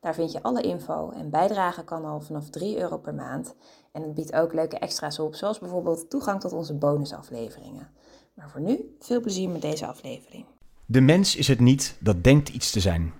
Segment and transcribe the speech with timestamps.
[0.00, 3.54] Daar vind je alle info en bijdragen kan al vanaf 3 euro per maand.
[3.92, 7.88] En het biedt ook leuke extra's op, zoals bijvoorbeeld toegang tot onze bonusafleveringen.
[8.34, 10.44] Maar voor nu, veel plezier met deze aflevering.
[10.86, 13.12] De mens is het niet dat denkt iets te zijn.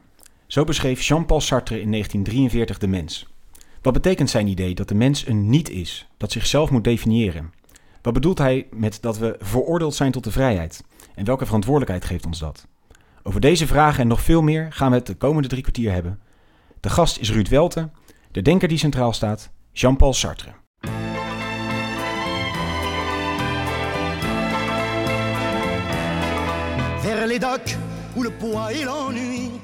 [0.47, 3.27] Zo beschreef Jean-Paul Sartre in 1943 de mens.
[3.83, 7.53] Wat betekent zijn idee dat de mens een niet is, dat zichzelf moet definiëren?
[8.03, 10.85] Wat bedoelt hij met dat we veroordeeld zijn tot de vrijheid?
[11.15, 12.67] En welke verantwoordelijkheid geeft ons dat?
[13.23, 16.21] Over deze vragen en nog veel meer gaan we het de komende drie kwartier hebben.
[16.81, 17.91] De gast is Ruud Welte,
[18.31, 20.53] de denker die centraal staat, Jean-Paul Sartre.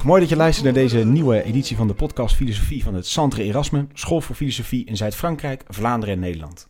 [0.03, 3.43] Mooi dat je luistert naar deze nieuwe editie van de podcast Filosofie van het Centre
[3.43, 6.67] Erasme, School voor Filosofie in Zuid-Frankrijk, Vlaanderen en Nederland.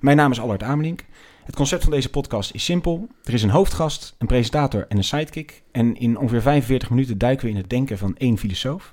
[0.00, 1.04] Mijn naam is Allard Amelink.
[1.44, 3.08] Het concept van deze podcast is simpel.
[3.24, 5.62] Er is een hoofdgast, een presentator en een sidekick.
[5.72, 8.92] En in ongeveer 45 minuten duiken we in het denken van één filosoof.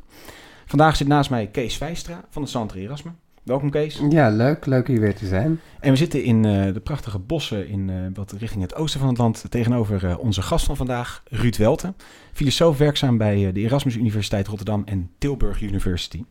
[0.68, 3.12] Vandaag zit naast mij Kees Vijstra van het Centre Erasme.
[3.44, 4.02] Welkom Kees.
[4.10, 4.66] Ja, leuk.
[4.66, 5.60] Leuk hier weer te zijn.
[5.80, 9.10] En we zitten in uh, de prachtige bossen in uh, wat richting het oosten van
[9.10, 9.46] het land.
[9.50, 11.94] Tegenover uh, onze gast van vandaag, Ruud Welte.
[12.34, 16.24] Filosoof werkzaam bij de Erasmus Universiteit Rotterdam en Tilburg University.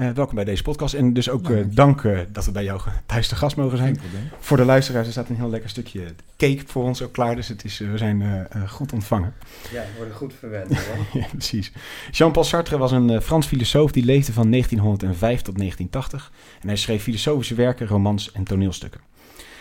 [0.00, 0.94] Uh, welkom bij deze podcast.
[0.94, 4.00] En dus ook uh, dank uh, dat we bij jou thuis te gast mogen zijn.
[4.38, 6.04] Voor de luisteraars er staat een heel lekker stukje
[6.36, 7.36] cake voor ons ook klaar.
[7.36, 9.34] Dus het is, we zijn goed ontvangen.
[9.72, 10.70] Ja, we worden goed verwend.
[11.12, 11.72] ja, precies.
[12.10, 16.32] Jean-Paul Sartre was een Frans filosoof die leefde van 1905 tot 1980.
[16.60, 19.00] En hij schreef filosofische werken, romans en toneelstukken.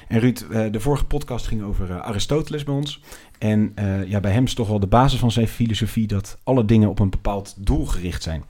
[0.07, 3.01] En Ruud, de vorige podcast ging over Aristoteles bij ons.
[3.37, 3.73] En
[4.07, 6.99] ja, bij hem is toch wel de basis van zijn filosofie dat alle dingen op
[6.99, 8.43] een bepaald doel gericht zijn.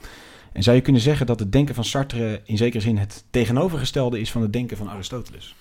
[0.53, 4.19] En zou je kunnen zeggen dat het denken van Sartre in zekere zin het tegenovergestelde
[4.19, 5.55] is van het denken van Aristoteles?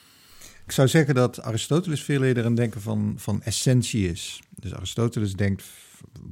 [0.64, 4.40] Ik zou zeggen dat Aristoteles veel eerder een denken van, van essentie is.
[4.60, 5.64] Dus Aristoteles denkt,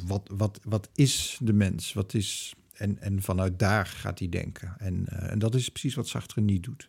[0.07, 1.93] wat, wat, wat is de mens?
[1.93, 4.75] Wat is, en, en vanuit daar gaat hij denken.
[4.79, 6.89] En, uh, en dat is precies wat Sartre niet doet.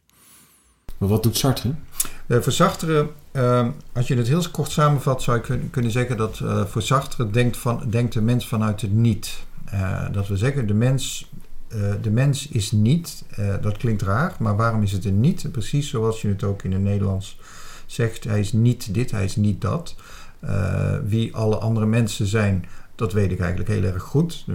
[0.97, 1.73] Maar wat doet Sartre?
[2.27, 6.17] Uh, voor Sartre, uh, als je het heel kort samenvat, zou je kun, kunnen zeggen
[6.17, 9.45] dat uh, voor Sartre denkt, van, denkt de mens vanuit het niet.
[10.11, 11.29] dat we zeggen, de mens
[11.75, 15.51] uh, de mens is niet, uh, dat klinkt raar, maar waarom is het een niet?
[15.51, 17.39] Precies zoals je het ook in het Nederlands
[17.85, 19.95] zegt, hij is niet dit, hij is niet dat.
[20.44, 24.45] Uh, wie alle andere mensen zijn, dat weet ik eigenlijk heel erg goed.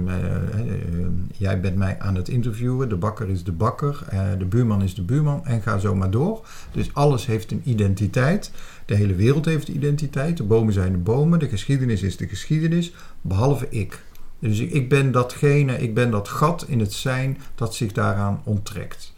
[1.36, 4.04] jij bent mij aan het interviewen, de bakker is de bakker,
[4.38, 6.46] de buurman is de buurman en ga zo maar door.
[6.72, 8.50] Dus alles heeft een identiteit.
[8.86, 10.36] De hele wereld heeft identiteit.
[10.36, 14.02] De bomen zijn de bomen, de geschiedenis is de geschiedenis, behalve ik.
[14.42, 19.12] Dus ik ben datgene, ik ben dat gat in het zijn dat zich daaraan onttrekt.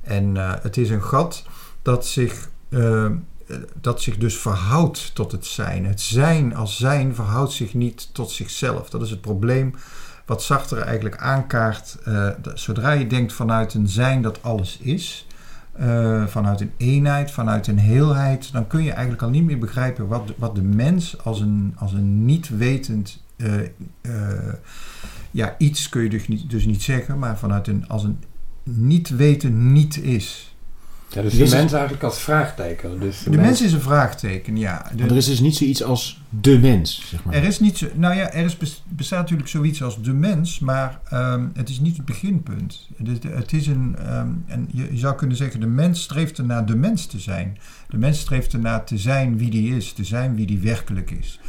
[0.00, 1.44] En uh, het is een gat
[1.82, 3.10] dat zich, uh,
[3.80, 5.86] dat zich dus verhoudt tot het zijn.
[5.86, 8.90] Het zijn als zijn verhoudt zich niet tot zichzelf.
[8.90, 9.74] Dat is het probleem
[10.26, 11.98] wat Sartre eigenlijk aankaart.
[12.08, 15.26] Uh, zodra je denkt vanuit een zijn dat alles is,
[16.26, 20.32] vanuit een eenheid, vanuit een heelheid, dan kun je eigenlijk al niet meer begrijpen wat,
[20.36, 23.25] wat de mens als een, als een niet wetend uh,
[25.30, 28.18] ja, iets kun je dus niet, dus niet zeggen, maar vanuit een, als een
[28.64, 30.56] niet weten niet is.
[31.08, 33.00] Ja, dus de mens is, eigenlijk als vraagteken.
[33.00, 34.90] Dus de, de mens, mens, is een vraagteken, ja.
[34.90, 37.34] De, maar er is dus niet zoiets als de mens, zeg maar.
[37.34, 41.00] Er is niet zo, nou ja, er is, bestaat natuurlijk zoiets als de mens, maar
[41.12, 42.88] um, het is niet het beginpunt.
[43.04, 46.66] Het, het is een, um, en je, je, zou kunnen zeggen, de mens streeft ernaar
[46.66, 47.58] de mens te zijn.
[47.88, 51.40] De mens streeft ernaar te zijn wie die is, te zijn wie die werkelijk is.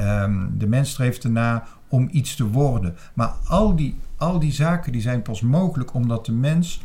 [0.00, 2.96] Um, de mens streeft ernaar om iets te worden.
[3.14, 6.82] Maar al die, al die zaken die zijn pas mogelijk omdat de mens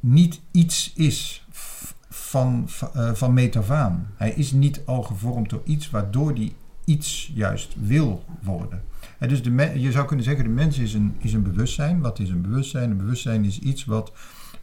[0.00, 1.46] niet iets is
[2.08, 4.06] van, uh, van meet af aan.
[4.16, 6.52] Hij is niet al gevormd door iets waardoor hij
[6.84, 8.82] iets juist wil worden.
[9.18, 12.00] En dus de je zou kunnen zeggen, de mens is een, is een bewustzijn.
[12.00, 12.90] Wat is een bewustzijn?
[12.90, 14.12] Een bewustzijn is iets wat,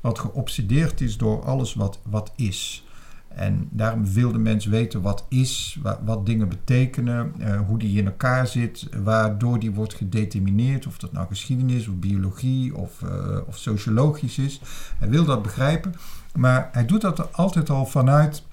[0.02, 2.88] wat geobsedeerd is door alles wat, wat is.
[3.36, 8.06] En daarom wil de mens weten wat is, wat, dingen betekenen, uh, hoe die in
[8.06, 13.58] elkaar zit, waardoor die wordt gedetermineerd, of dat nou geschiedenis of biologie of, uh, of
[13.58, 14.62] sociologisch is.
[14.98, 15.96] Hij wil dat begrijpen,
[16.36, 18.44] maar hij doet dat altijd al vanuit,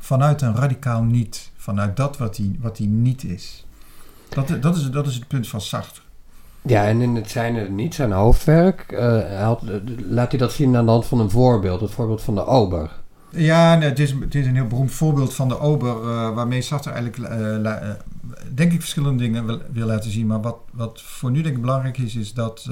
[0.00, 3.66] vanuit een radicaal niet, vanuit dat wat hij, wat hij niet is.
[4.28, 6.00] Dat, dat, is, dat is het punt van Sartre.
[6.62, 9.52] Ja, en in het zijn er niet zijn hoofdwerk, eh,
[10.08, 11.80] laat hij dat zien aan de hand van een voorbeeld.
[11.80, 12.90] Het voorbeeld van de ober.
[13.36, 16.90] Ja, het, is, het is een heel beroemd voorbeeld van de ober, uh, waarmee Sartre
[16.90, 17.90] eigenlijk, la, uh,
[18.54, 20.26] denk ik, verschillende dingen wil, laten zien.
[20.26, 22.70] Maar wat, wat voor nu denk ik belangrijk is, is dat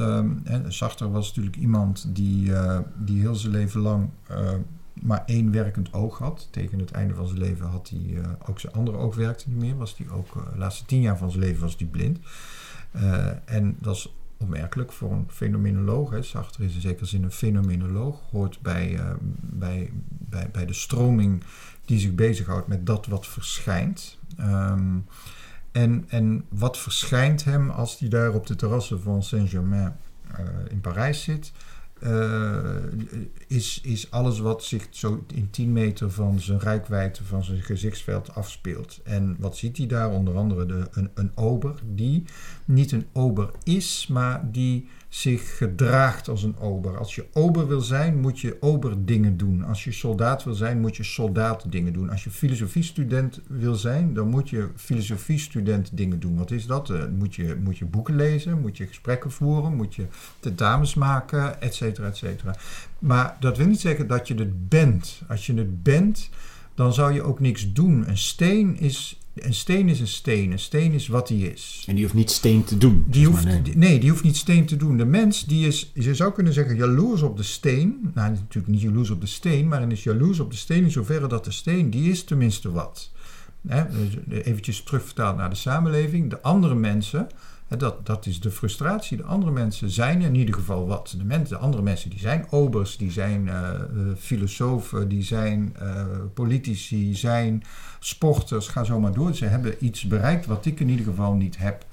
[0.69, 2.53] Sartre was natuurlijk iemand die,
[2.97, 4.09] die heel zijn leven lang
[4.93, 6.49] maar één werkend oog had.
[6.51, 9.77] Tegen het einde van zijn leven had hij ook zijn andere oog werkte niet meer.
[9.77, 12.19] Was hij ook, de laatste tien jaar van zijn leven was hij blind.
[13.45, 16.11] en dat is opmerkelijk voor een fenomenoloog.
[16.11, 16.19] Hè.
[16.19, 18.21] Is in zekere zin een fenomenoloog.
[18.31, 19.11] Hoort bij, uh,
[19.41, 21.43] bij, bij, bij de stroming
[21.85, 24.19] die zich bezighoudt met dat wat verschijnt.
[24.41, 25.07] Um,
[25.73, 29.97] en, en wat verschijnt hem als hij daar op de terrassen van Saint-Germain
[30.41, 31.53] uh, in Parijs zit?
[32.07, 32.75] Uh,
[33.47, 38.35] is, is alles wat zich zo in 10 meter van zijn rijkwijde, van zijn gezichtsveld
[38.35, 39.01] afspeelt.
[39.05, 40.11] En wat ziet hij daar?
[40.11, 42.25] Onder andere de, een, een ober die
[42.65, 46.99] niet een ober is, maar die zich gedraagt als een ober.
[46.99, 49.65] Als je ober wil zijn, moet je ober dingen doen.
[49.65, 52.11] Als je soldaat wil zijn, moet je soldaat dingen doen.
[52.11, 56.37] Als je filosofiestudent wil zijn, dan moet je filosofiestudent dingen doen.
[56.37, 56.91] Wat is dat?
[56.91, 60.07] Uh, moet, je, moet je boeken lezen, moet je gesprekken voeren, moet je
[60.41, 62.57] tentamens maken, et cetera, et cetera.
[62.99, 65.23] Maar dat wil niet zeggen dat je het bent.
[65.29, 66.31] Als je het bent,
[66.75, 68.09] dan zou je ook niks doen.
[68.09, 70.53] Een steen is een steen is een steen.
[70.53, 71.85] Een steen is wat hij is.
[71.87, 73.05] En die hoeft niet steen te doen.
[73.09, 73.63] Die hoeft, nee.
[73.75, 74.01] nee.
[74.01, 74.97] die hoeft niet steen te doen.
[74.97, 78.11] De mens die is, je zou kunnen zeggen, jaloers op de steen.
[78.15, 80.91] Nou, natuurlijk niet jaloers op de steen, maar hij is jaloers op de steen in
[80.91, 83.11] zoverre dat de steen, die is tenminste wat.
[83.69, 83.85] Hè?
[84.29, 86.31] Eventjes terugvertaald naar de samenleving.
[86.31, 87.27] De andere mensen,
[87.79, 89.17] dat, dat is de frustratie.
[89.17, 91.15] De andere mensen zijn in ieder geval wat.
[91.19, 93.71] De, mensen, de andere mensen die zijn obers, die zijn uh,
[94.19, 96.05] filosofen, die zijn uh,
[96.35, 97.63] politici, zijn
[97.99, 99.35] sporters, ga zo maar door.
[99.35, 101.87] Ze hebben iets bereikt wat ik in ieder geval niet heb.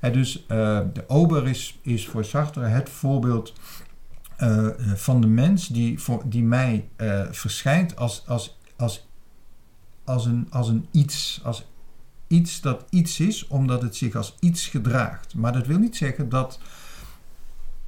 [0.00, 3.52] En dus de ober is, is voor Sartre het voorbeeld
[4.94, 6.88] van de mens die, die mij
[7.30, 9.06] verschijnt als, als, als,
[10.04, 11.66] als, een, als een iets, als
[12.26, 15.34] iets dat iets is, omdat het zich als iets gedraagt.
[15.34, 16.58] Maar dat wil niet zeggen dat,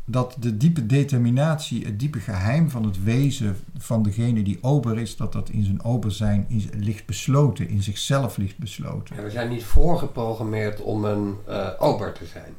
[0.04, 5.16] dat de diepe determinatie, het diepe geheim van het wezen van degene die ober is,
[5.16, 9.16] dat dat in zijn ober zijn in, ligt besloten, in zichzelf ligt besloten.
[9.16, 12.52] Ja, we zijn niet voorgeprogrammeerd om een uh, ober te zijn.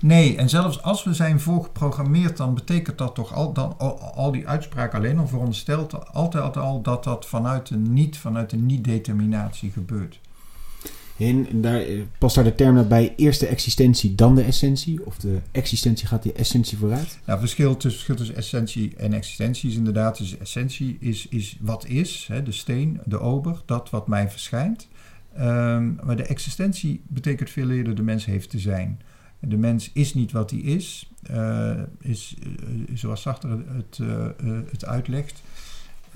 [0.00, 4.32] Nee, en zelfs als we zijn voorgeprogrammeerd, dan betekent dat toch al, dan, al, al
[4.32, 9.70] die uitspraak alleen al veronderstelt altijd al dat dat vanuit een niet, vanuit een niet-determinatie
[9.70, 10.20] gebeurt.
[11.18, 11.82] En daar,
[12.18, 15.06] past daar de term dat bij eerst de existentie, dan de essentie?
[15.06, 17.18] Of de existentie gaat die essentie vooruit?
[17.24, 20.18] Nou, verschil tussen, essentie en existentie is inderdaad...
[20.18, 24.88] Dus essentie is, is wat is, hè, de steen, de ober, dat wat mij verschijnt.
[25.38, 29.00] Um, maar de existentie betekent veel eerder de mens heeft te zijn.
[29.40, 31.70] De mens is niet wat hij is, uh,
[32.00, 33.98] is uh, zoals Sartre het,
[34.70, 35.42] het uitlegt...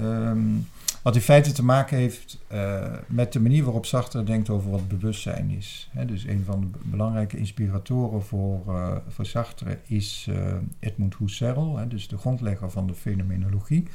[0.01, 0.67] Um,
[1.03, 4.89] wat in feite te maken heeft uh, met de manier waarop Sartre denkt over wat
[4.89, 5.91] bewustzijn is.
[6.07, 12.09] Dus een van de belangrijke inspiratoren voor, uh, voor Sartre is uh, Edmund Husserl, dus
[12.09, 13.87] de grondlegger van de fenomenologie,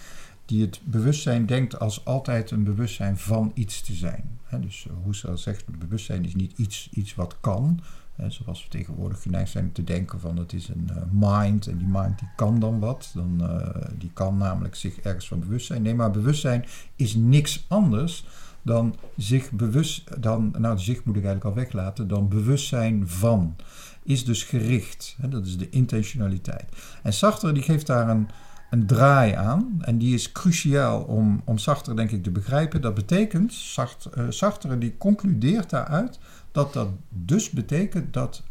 [0.46, 4.40] die het bewustzijn denkt als altijd een bewustzijn van iets te zijn.
[4.62, 7.80] Dus Husserl zegt, bewustzijn is niet iets, iets wat kan,
[8.28, 11.88] zoals we tegenwoordig geneigd zijn te denken van het is een uh, mind en die
[11.88, 13.12] mind die kan dan wat.
[13.14, 13.68] Dan, uh,
[13.98, 15.82] die kan namelijk zich ergens van bewust zijn.
[15.82, 16.66] Nee, maar bewustzijn
[16.96, 18.26] is niks anders
[18.64, 23.56] dan zich bewust, dan, nou zich moet ik eigenlijk al weglaten, dan bewustzijn van.
[24.04, 25.16] Is dus gericht.
[25.22, 26.66] He, dat is de intentionaliteit.
[27.04, 28.30] En Sartre die geeft daar een,
[28.70, 29.78] een draai aan.
[29.82, 32.82] En die is cruciaal om, om Sartre denk ik te begrijpen.
[32.82, 36.20] Dat betekent, Sartre, Sartre die concludeert daaruit
[36.54, 38.44] dat dat dus betekent dat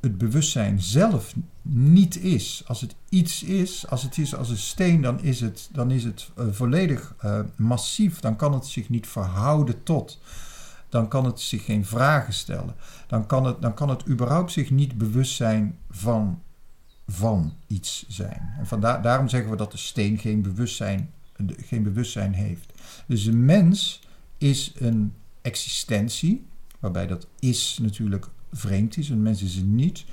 [0.00, 2.62] het bewustzijn zelf niet is.
[2.66, 6.04] Als het iets is, als het is als een steen, dan is het, dan is
[6.04, 8.20] het uh, volledig uh, massief.
[8.20, 10.20] Dan kan het zich niet verhouden tot.
[10.88, 12.74] Dan kan het zich geen vragen stellen.
[13.06, 16.42] Dan kan het, dan kan het überhaupt zich niet bewust zijn van,
[17.06, 18.54] van iets zijn.
[18.58, 21.10] En vandaar, daarom zeggen we dat de steen geen bewustzijn,
[21.56, 22.72] geen bewustzijn heeft.
[23.06, 24.00] Dus de mens
[24.38, 26.46] is een existentie
[26.84, 30.04] waarbij dat is natuurlijk vreemd is, een mens is niet,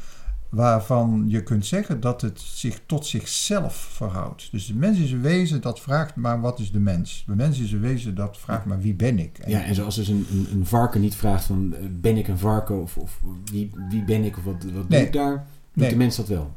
[0.49, 4.51] waarvan je kunt zeggen dat het zich tot zichzelf verhoudt.
[4.51, 7.23] Dus de mens is een wezen dat vraagt maar wat is de mens?
[7.27, 9.37] De mens is een wezen dat vraagt maar wie ben ik?
[9.37, 12.37] En ja, en zoals dus een, een, een varken niet vraagt van ben ik een
[12.37, 13.19] varken of, of
[13.51, 15.89] wie, wie ben ik of wat, wat nee, doe ik daar, doet nee.
[15.89, 16.55] de mens dat wel.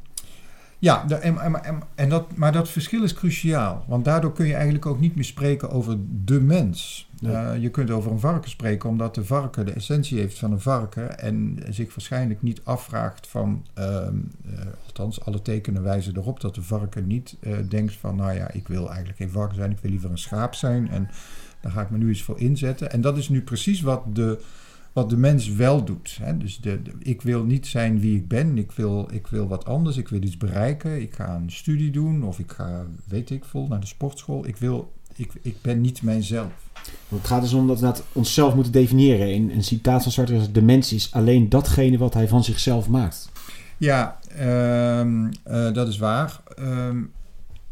[0.78, 3.84] Ja, en, en, en dat, maar dat verschil is cruciaal.
[3.88, 7.08] Want daardoor kun je eigenlijk ook niet meer spreken over de mens.
[7.26, 10.60] Eh, je kunt over een varken spreken omdat de varken de essentie heeft van een
[10.60, 11.18] varken.
[11.18, 14.14] En zich waarschijnlijk niet afvraagt van, ehm,
[14.46, 18.50] eh, althans alle tekenen wijzen erop dat de varken niet eh, denkt van, nou ja,
[18.50, 20.88] ik wil eigenlijk geen varken zijn, ik wil liever een schaap zijn.
[20.90, 21.08] En
[21.60, 22.92] daar ga ik me nu eens voor inzetten.
[22.92, 24.38] En dat is nu precies wat de,
[24.92, 26.18] wat de mens wel doet.
[26.22, 26.36] Hè?
[26.38, 28.58] Dus de, de- ik wil niet zijn wie ik ben.
[28.58, 29.96] Ik wil, ik wil wat anders.
[29.96, 31.00] Ik wil iets bereiken.
[31.02, 32.22] Ik ga een studie doen.
[32.24, 34.46] Of ik ga, weet ik veel, naar de sportschool.
[34.46, 36.52] Ik, wil, ik, ik ben niet mijzelf.
[37.08, 39.34] Het gaat dus om dat we dat onszelf moeten definiëren.
[39.34, 42.88] In een citaat van Sartre is: de mens is alleen datgene wat hij van zichzelf
[42.88, 43.28] maakt.
[43.76, 46.40] Ja, ehm, eh, dat is waar.
[46.56, 47.02] Ehm,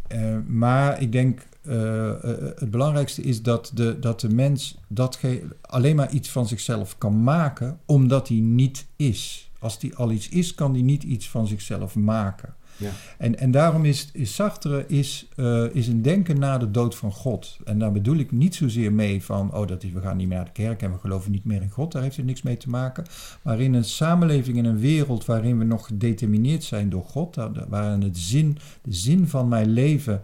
[0.08, 2.12] eh, maar ik denk eh,
[2.56, 7.22] het belangrijkste is dat de, dat de mens datge- alleen maar iets van zichzelf kan
[7.22, 9.50] maken omdat hij niet is.
[9.58, 12.54] Als hij al iets is, kan hij niet iets van zichzelf maken.
[12.76, 12.90] Ja.
[13.18, 17.12] En, en daarom is, is Sartre is, eh, is een denken na de dood van
[17.12, 17.58] God.
[17.64, 20.46] En daar bedoel ik niet zozeer mee van, oh, dat we gaan niet meer naar
[20.46, 21.92] de kerk en we geloven niet meer in God.
[21.92, 23.04] Daar heeft het niks mee te maken.
[23.42, 27.36] Maar in een samenleving, in een wereld waarin we nog gedetermineerd zijn door God,
[27.68, 30.22] waarin het zin, de zin van mijn leven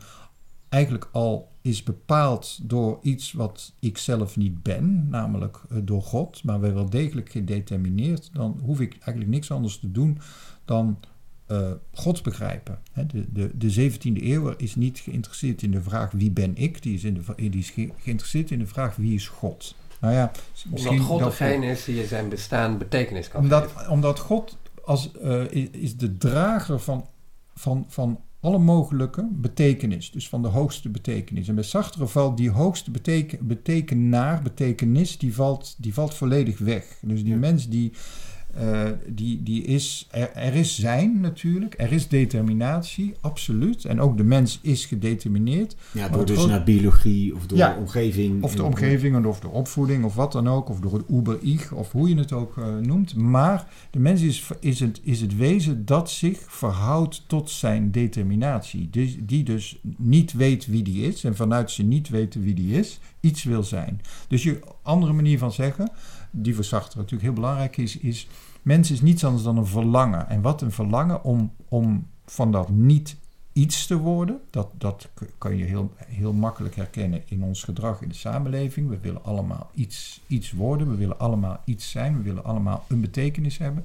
[0.68, 6.44] eigenlijk al is bepaald door iets wat ik zelf niet ben, namelijk eh, door God,
[6.44, 10.18] maar we wel degelijk gedetermineerd, dan hoef ik eigenlijk niks anders te doen
[10.64, 10.98] dan
[11.48, 12.78] eh, God begrijpen.
[12.92, 16.82] Hè, de, de, de 17e eeuw is niet geïnteresseerd in de vraag wie ben ik,
[16.82, 19.74] die is, in de, die is ge- geïnteresseerd in de vraag wie is God.
[20.00, 20.30] Nou ja,
[20.70, 23.90] Omdat God dat- degene is die zijn bestaan betekenis kan omdat, geven.
[23.90, 27.06] omdat God als, eh, is de drager van,
[27.54, 30.10] van, van alle mogelijke betekenis.
[30.10, 31.48] Dus van de hoogste betekenis.
[31.48, 36.84] En bij Sartre valt die hoogste beteken, betekenaar, betekenis, die valt, die valt volledig weg.
[37.02, 37.38] Dus die Ja.
[37.38, 37.92] mens die,
[38.58, 40.06] eh, die, die is...
[40.10, 41.74] Er, er is zijn natuurlijk.
[41.76, 43.84] Er is determinatie, absoluut.
[43.84, 45.76] En ook de mens is gedetermineerd.
[45.92, 47.72] Ja, door dus naar biologie of door Ja.
[47.72, 48.42] de omgeving.
[48.42, 50.68] Of de En- omgeving, of de opvoeding, of wat dan ook.
[50.68, 53.14] Of door het uber-ich, of hoe je het ook eh, noemt.
[53.16, 58.88] Maar de mens is, is, het, is het wezen dat zich verhoudt tot zijn determinatie.
[58.90, 61.24] Dus, die dus niet weet wie die is.
[61.24, 64.00] En vanuit zijn niet weten wie die is, iets wil zijn.
[64.28, 65.90] Dus je andere manier van zeggen,
[66.30, 68.28] die voor Sartre natuurlijk heel belangrijk is, is...
[68.62, 70.28] Mens is niets anders dan een verlangen.
[70.28, 73.16] En wat een verlangen om, om van dat niet
[73.52, 74.40] iets te worden.
[74.50, 78.88] Dat, dat kan je heel, heel makkelijk herkennen in ons gedrag in de samenleving.
[78.88, 83.00] We willen allemaal iets, iets worden, we willen allemaal iets zijn, we willen allemaal een
[83.00, 83.84] betekenis hebben.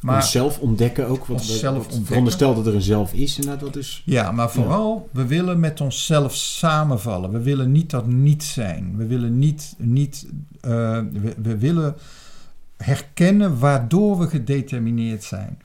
[0.00, 1.26] Maar, onszelf ontdekken ook.
[1.26, 2.06] Wat, Onszelf wat ontdekken.
[2.06, 3.38] veronderstelt dat er een zelf is.
[3.38, 4.02] Inderdaad, wat is.
[4.04, 7.30] ja, maar vooral, we willen met onszelf samenvallen.
[7.30, 8.96] We willen niet dat niet zijn.
[8.96, 10.26] We willen niet, niet
[10.60, 10.70] eh,
[11.12, 11.94] we, we willen
[12.76, 15.58] herkennen waardoor we gedetermineerd zijn.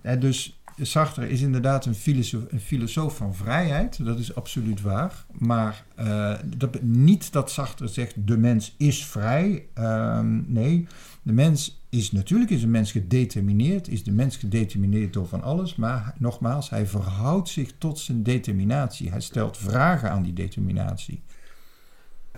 [0.00, 5.24] Hè, dus Sartre is inderdaad een filosoof, een filosoof van vrijheid, dat is absoluut waar.
[5.38, 9.66] Maar eh, dat, niet dat Sartre zegt de mens is vrij.
[9.74, 10.86] Ehm, nee,
[11.22, 15.76] de mens is natuurlijk is een mens gedetermineerd, is de mens gedetermineerd door van alles.
[15.76, 19.10] Maar nogmaals, hij verhoudt zich tot zijn determinatie.
[19.10, 21.22] Hij stelt vragen aan die determinatie.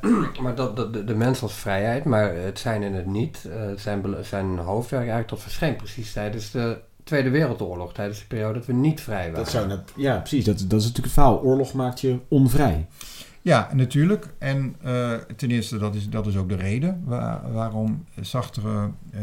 [0.42, 3.61] Maar dat, dat, de, de mens als vrijheid, maar het zijn en het niet, eh,
[3.76, 8.66] zijn, zijn hoofdwerk eigenlijk tot verscheen precies tijdens de Tweede Wereldoorlog, tijdens de periode dat
[8.66, 9.35] we niet vrij waren.
[9.35, 10.45] Dat zou net, ja, precies.
[10.45, 11.40] Dat, dat is natuurlijk het verhaal.
[11.40, 12.87] Oorlog maakt je onvrij.
[13.42, 14.35] Ja, natuurlijk.
[14.38, 19.20] En eh, ten eerste, dat is, dat is ook de reden waar- waarom Sartre eh,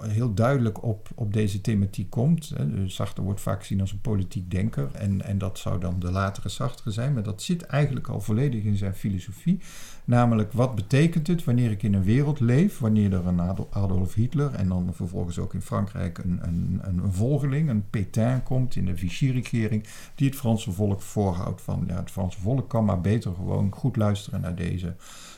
[0.00, 2.52] heel duidelijk op, op deze thematiek komt.
[2.56, 2.70] Hè.
[2.74, 4.88] Dus wordt vaak gezien als een politiek denker.
[4.92, 7.12] En, en dat zou dan de latere Sartre zijn.
[7.14, 9.60] Maar dat zit eigenlijk al volledig in zijn filosofie.
[10.08, 14.14] Namelijk, wat betekent het wanneer ik in een wereld leef, wanneer er een Adol- Adolf
[14.14, 18.76] Hitler en dan vervolgens ook in Frankrijk een, een, een, een volgeling, een Pétain komt
[18.76, 23.00] in de Vichy-regering, die het Franse volk voorhoudt van, ja, het Franse volk kan maar
[23.00, 24.94] beter gewoon goed luisteren naar deze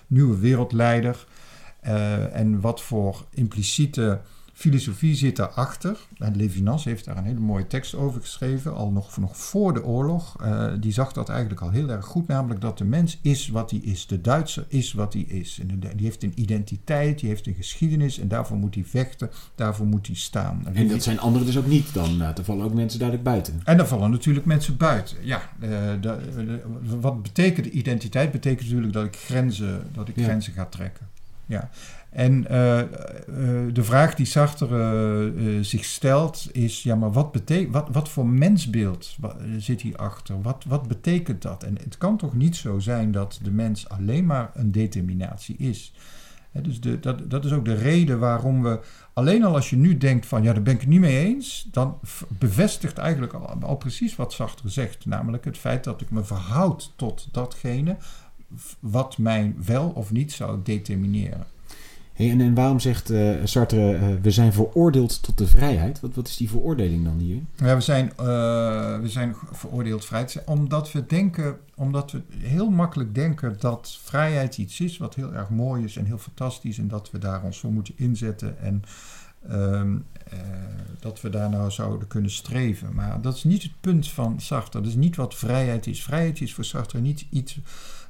[0.06, 1.26] nieuwe wereldleider.
[1.80, 4.20] Eh, en wat voor impliciete
[4.60, 5.96] filosofie zit daarachter?
[6.18, 9.84] En Levinas heeft daar een hele mooie tekst over geschreven, al nog, nog voor de
[9.84, 10.36] oorlog.
[10.42, 13.70] Eh, die zag dat eigenlijk al heel erg goed, namelijk dat de mens is wat
[13.70, 14.06] hij is.
[14.06, 15.58] De Duitser is wat hij is.
[15.60, 19.30] En de- die heeft een identiteit, die heeft een geschiedenis en daarvoor moet hij vechten,
[19.54, 20.66] daarvoor moet hij staan.
[20.72, 22.22] En dat zijn anderen dus ook niet dan.
[22.22, 23.60] eh, er vallen ook mensen duidelijk buiten.
[23.64, 25.16] En daar vallen natuurlijk mensen buiten.
[25.22, 25.68] Ja, eh,
[26.00, 26.62] de- de-
[27.00, 28.30] wat betekent de identiteit?
[28.32, 30.22] Betekent natuurlijk dat ik grenzen, dat ik Ja.
[30.24, 31.06] grenzen ga trekken.
[31.46, 31.70] Ja.
[32.10, 32.86] En eh, eh,
[33.72, 39.16] de vraag die Sartre eh, zich stelt is: ja, maar wat, wat, wat voor mensbeeld
[39.58, 40.42] zit hierachter?
[40.42, 41.62] Wat, wat betekent dat?
[41.62, 45.92] En het kan toch niet zo zijn dat de mens alleen maar een determinatie is?
[46.52, 48.80] Dus de, dat, dat is ook de reden waarom we,
[49.12, 51.68] alleen al als je nu denkt van ja, daar ben ik het niet mee eens,
[51.70, 51.98] dan
[52.28, 55.06] bevestigt eigenlijk al, al precies wat Sartre zegt.
[55.06, 57.96] Namelijk het feit dat ik me verhoud tot datgene
[58.80, 61.46] wat mij wel of niet zou determineren.
[62.28, 66.00] En, en waarom zegt eh, Sartre, eh, we zijn veroordeeld tot de vrijheid?
[66.00, 67.40] Wat, wat is die veroordeling dan hier?
[67.56, 68.26] Ja, we zijn, eh,
[69.00, 73.98] we zijn veroordeeld vrij te zijn, omdat we denken, omdat we heel makkelijk denken dat
[74.02, 77.42] vrijheid iets is wat heel erg mooi is en heel fantastisch en dat we daar
[77.42, 78.82] ons voor moeten inzetten en
[79.48, 79.96] ehm,
[80.30, 80.38] eh,
[80.98, 82.94] dat we daar nou zouden kunnen streven.
[82.94, 84.80] Maar dat is niet het punt van Sartre.
[84.80, 86.02] Dat is niet wat vrijheid is.
[86.02, 87.58] Vrijheid is voor Sartre niet iets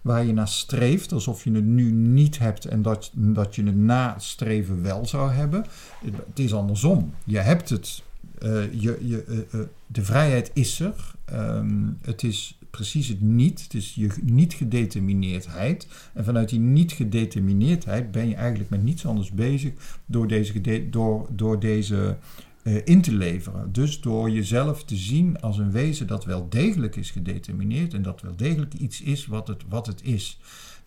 [0.02, 3.76] waar je naar streeft, alsof je het nu niet hebt en dat, dat je het
[3.76, 5.64] na streven wel zou hebben.
[6.04, 7.14] Het is andersom.
[7.24, 8.02] Je hebt het.
[8.38, 10.94] eh, je, je, eh, eh, de vrijheid is er.
[11.24, 13.62] Ehm, het is precies het niet.
[13.62, 15.86] Het is je niet gedetermineerdheid.
[16.12, 19.72] En vanuit die niet gedetermineerdheid ben je eigenlijk met niets anders bezig
[20.06, 22.16] door deze, door, door deze
[22.62, 23.72] in te leveren.
[23.72, 28.20] Dus door jezelf te zien als een wezen dat wel degelijk is gedetermineerd en dat
[28.20, 30.40] wel degelijk iets is wat het, wat het is.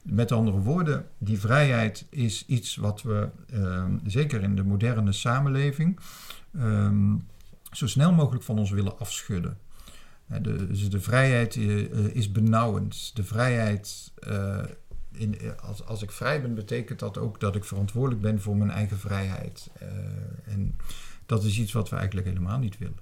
[0.04, 6.00] Met andere woorden, die vrijheid is iets wat we, ehm, zeker in de moderne samenleving,
[6.58, 7.16] ehm,
[7.72, 9.58] zo snel mogelijk van ons willen afschudden.
[10.26, 13.16] Hè, De, dus de vrijheid eh, eh, is benauwend.
[13.16, 14.64] De vrijheid, eh,
[15.12, 18.58] in, eh, als, als ik vrij ben, betekent dat ook dat ik verantwoordelijk ben voor
[18.58, 19.70] mijn eigen vrijheid.
[19.80, 19.88] Eh,
[20.54, 20.76] en
[21.26, 23.00] dat is iets wat we eigenlijk helemaal niet willen.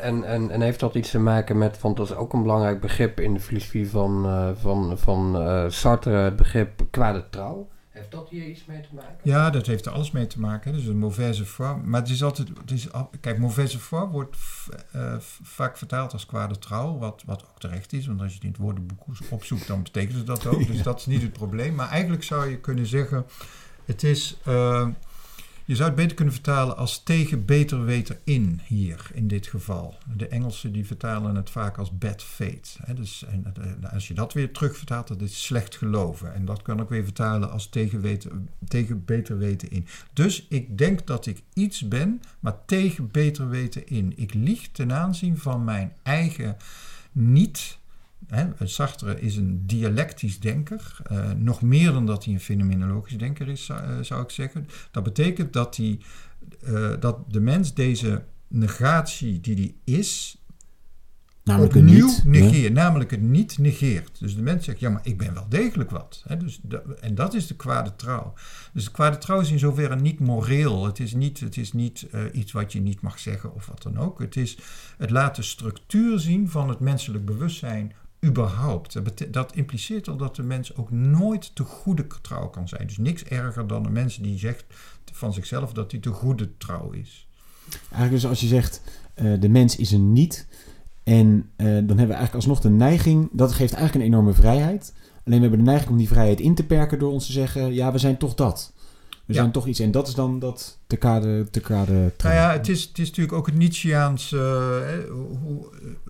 [0.00, 2.80] En, en, en heeft dat iets te maken met, want dat is ook een belangrijk
[2.80, 7.68] begrip in de filosofie van, eh, van, van eh, Sartre, het begrip kwade trouw.
[7.92, 9.16] Heeft dat hier iets mee te maken?
[9.22, 10.72] Ja, dat heeft er alles mee te maken.
[10.72, 11.76] Dus een mauvaise foi.
[11.76, 12.48] Maar het is altijd.
[12.48, 12.88] Het is,
[13.20, 14.36] kijk, mauvaise foi wordt
[14.92, 16.98] eh, vaak vertaald als kwade trouw.
[16.98, 18.06] Wat, wat ook terecht is.
[18.06, 20.66] Want als je het in het woordenboek opzoekt, dan betekent het dat ook.
[20.72, 21.74] Dus dat is niet het probleem.
[21.74, 23.26] Maar eigenlijk zou je kunnen zeggen.
[23.84, 24.36] Het is.
[25.64, 29.94] Je zou het beter kunnen vertalen als tegen beter weten in hier, in dit geval.
[30.16, 32.70] De Engelsen die vertalen het vaak als bad fate.
[32.84, 32.94] Hè?
[32.94, 33.44] Dus, en,
[33.92, 36.34] als je dat weer terugvertaalt, dat is slecht geloven.
[36.34, 39.86] En dat kan ik weer vertalen als tegen, weten, tegen beter weten in.
[40.12, 44.12] Dus ik denk dat ik iets ben, maar tegen beter weten in.
[44.16, 46.56] Ik lieg ten aanzien van mijn eigen
[47.12, 47.80] niet.
[48.34, 53.48] Hè, Sartre is een dialectisch denker, eh, nog meer dan dat hij een fenomenologisch denker
[53.48, 54.66] is, zou, eh, zou ik zeggen.
[54.90, 55.98] Dat betekent dat, hij,
[56.64, 59.54] eh, dat de mens deze negatie die
[59.84, 60.36] hij is,
[61.44, 62.24] Namelijk opnieuw niet.
[62.24, 62.72] negeert.
[62.72, 64.18] Namelijk het niet negeert.
[64.20, 66.22] Dus de mens zegt, ja, maar ik ben wel degelijk wat.
[66.26, 66.36] Hè?
[66.36, 68.34] Dus dat- en dat is de kwade trouw.
[68.72, 70.86] Dus de kwade trouw is in zoverre niet moreel.
[70.86, 73.98] Het is niet, het is niet iets wat je niet mag zeggen of wat dan
[73.98, 74.18] ook.
[74.18, 74.58] Het, is,
[74.98, 77.92] het laat de structuur zien van het menselijk bewustzijn
[78.24, 78.98] überhaupt.
[79.32, 82.86] Dat, impliceert al dat de mens ook nooit te goede trouw kan zijn.
[82.86, 84.64] Dus niks erger dan een mens die zegt
[85.12, 87.26] van zichzelf dat hij te goede trouw is.
[87.72, 88.82] Eigenlijk dus als je zegt,
[89.14, 90.46] eh, de mens is een niet.
[91.02, 94.92] En eh, dan hebben we eigenlijk alsnog de neiging, dat geeft eigenlijk een enorme vrijheid.
[95.24, 97.74] Alleen we hebben de neiging om die vrijheid in te perken door ons te zeggen,
[97.74, 98.72] ja, we zijn toch dat.
[99.26, 99.40] We Ja.
[99.40, 99.78] zijn toch iets.
[99.80, 103.06] En dat is dan dat te kade, te kade Nou ja, het is, het is
[103.08, 105.04] natuurlijk ook het Nietzscheaans, eh, eh,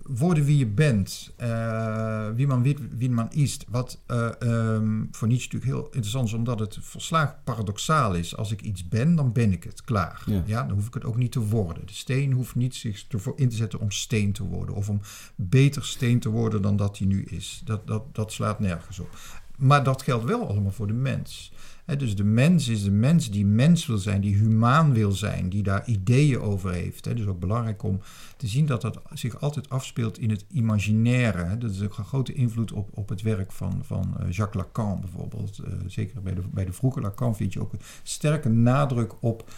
[0.03, 3.59] worden wie je bent, eh, wie, man, wie, wie man is.
[3.69, 8.37] Wat eh, ehm, voor Nietzsche natuurlijk heel interessant is, omdat het volslagen paradoxaal is.
[8.37, 10.23] Als ik iets ben, dan ben ik het, klaar.
[10.25, 10.43] Ja.
[10.45, 10.63] Ja.
[10.63, 11.85] dan hoef ik het ook niet te worden.
[11.85, 14.75] De steen hoeft niet zich ervoor in te zetten om steen te worden.
[14.75, 15.01] Of om
[15.35, 17.61] beter steen te worden dan dat hij nu is.
[17.65, 19.09] Dat, dat, dat slaat nergens op.
[19.57, 21.51] Maar dat geldt wel allemaal voor de mens.
[21.85, 25.63] Dus de mens is de mens die mens wil zijn, die humaan wil zijn, die
[25.63, 27.03] daar ideeën over heeft.
[27.03, 27.99] Dus ook belangrijk om
[28.37, 31.57] te zien dat dat zich altijd afspeelt in het imaginaire.
[31.57, 35.01] Dat is ook een grote invloed op, op het werk van, van eh, Jacques Lacan
[35.01, 35.59] bijvoorbeeld.
[35.59, 39.51] Eh, zeker bij de, bij de vroege Lacan vind je ook een sterke nadruk op.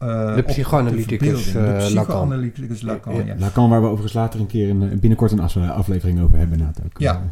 [0.00, 2.04] eh, op psychoanalyticus, de eh, De Lacan.
[2.04, 3.34] psychoanalyticus Lacan, ja.
[3.38, 6.58] Lacan, waar we overigens later een keer een, binnenkort een aflevering over hebben.
[6.58, 6.98] inderdaad ook.
[6.98, 7.22] Ja.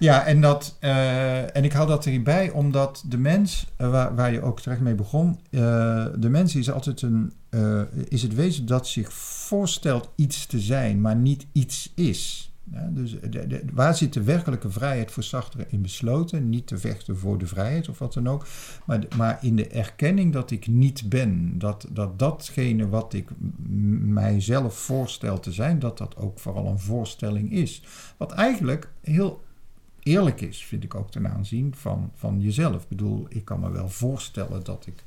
[0.00, 4.42] Ja, en, dat, eh, en ik haal dat erbij omdat de mens, waar, waar je
[4.42, 5.60] ook terecht mee begon, eh,
[6.18, 11.00] de mens is altijd een, eh, is het wezen dat zich voorstelt iets te zijn,
[11.00, 12.49] maar niet iets is.
[12.72, 13.16] Ja, dus
[13.72, 16.48] waar zit de werkelijke vrijheid voor Sartre in besloten?
[16.48, 18.46] Niet te vechten voor de vrijheid of wat dan ook,
[18.86, 21.58] maar, maar in de erkenning dat ik niet ben.
[21.58, 23.28] Dat, dat datgene wat ik
[24.04, 27.82] mijzelf voorstel te zijn, dat dat ook vooral een voorstelling is.
[28.16, 29.44] Wat eigenlijk heel
[30.02, 32.82] eerlijk is, vind ik ook ten aanzien van, van jezelf.
[32.82, 35.04] Ik bedoel, ik kan me wel voorstellen dat ik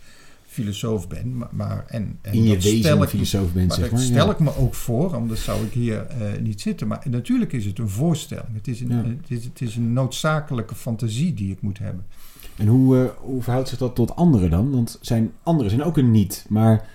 [0.54, 3.94] filosoof ben, maar, maar en, en in je wezen ik, filosoof bent, maar zeg dat
[3.94, 4.02] maar.
[4.08, 4.32] stel ja.
[4.32, 6.88] ik me ook voor, anders zou ik hier eh, niet zitten.
[6.88, 8.48] Maar natuurlijk is het een voorstelling.
[8.54, 8.96] Het is een, Ja.
[9.22, 12.06] het is, het is een noodzakelijke fantasie die ik moet hebben.
[12.58, 14.72] En hoe, eh, hoe verhoudt zich dat tot anderen dan?
[14.72, 16.86] Want zijn, anderen zijn ook een niet, maar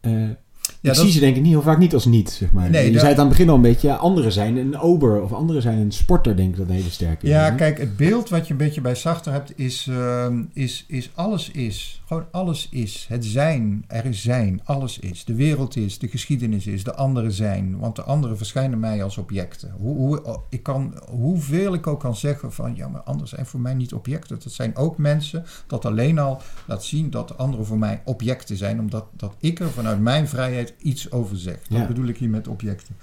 [0.00, 2.52] eh, Ja, ik dat- zie ze denk ik niet heel vaak niet als niet, zeg
[2.52, 2.70] maar.
[2.70, 4.78] Nee, je dat- zei het aan het begin al een beetje, ja, anderen zijn een
[4.78, 7.96] ober of anderen zijn een sporter, denk ik dat een hele sterke Ja, kijk, het
[7.96, 11.99] beeld wat je een beetje bij Sartre hebt is, ehm, is, is alles is.
[12.10, 13.06] Gewoon alles is.
[13.08, 15.24] Het zijn, er is zijn, alles is.
[15.24, 17.78] De wereld is, de geschiedenis is, de anderen zijn.
[17.78, 19.70] Want de anderen verschijnen mij als objecten.
[19.78, 23.60] Hoe, hoe, ik kan, hoeveel ik ook kan zeggen van, ja, maar anderen zijn voor
[23.60, 24.38] mij niet objecten.
[24.42, 25.44] Dat zijn ook mensen.
[25.66, 28.80] Dat alleen al laat zien dat de anderen voor mij objecten zijn.
[28.80, 31.58] Omdat dat ik er vanuit mijn vrijheid iets over zeg.
[31.68, 31.86] Dat Ja.
[31.86, 32.96] bedoel ik hier met objecten.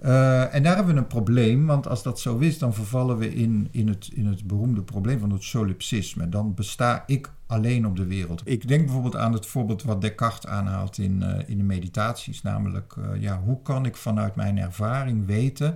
[0.00, 3.34] Eh, en daar hebben we een probleem, want als dat zo is, dan vervallen we
[3.34, 6.28] in, in, het, in het beroemde probleem van het solipsisme.
[6.28, 8.42] Dan besta ik alleen op de wereld.
[8.44, 12.94] Ik denk bijvoorbeeld aan het voorbeeld wat Descartes aanhaalt in, eh, in de meditaties, namelijk
[12.96, 15.74] eh, ja, hoe kan ik vanuit mijn ervaring weten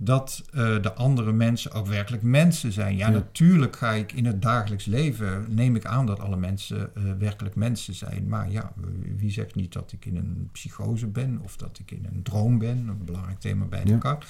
[0.00, 2.96] dat eh, de andere mensen ook werkelijk mensen zijn.
[2.96, 3.12] Ja, Ja.
[3.12, 7.54] natuurlijk ga ik in het dagelijks leven, neem ik aan dat alle mensen eh, werkelijk
[7.54, 8.28] mensen zijn.
[8.28, 8.72] Maar ja,
[9.16, 12.58] wie zegt niet dat ik in een psychose ben of dat ik in een droom
[12.58, 12.88] ben?
[12.88, 13.84] Een belangrijk thema bij Ja.
[13.84, 14.28] Descartes.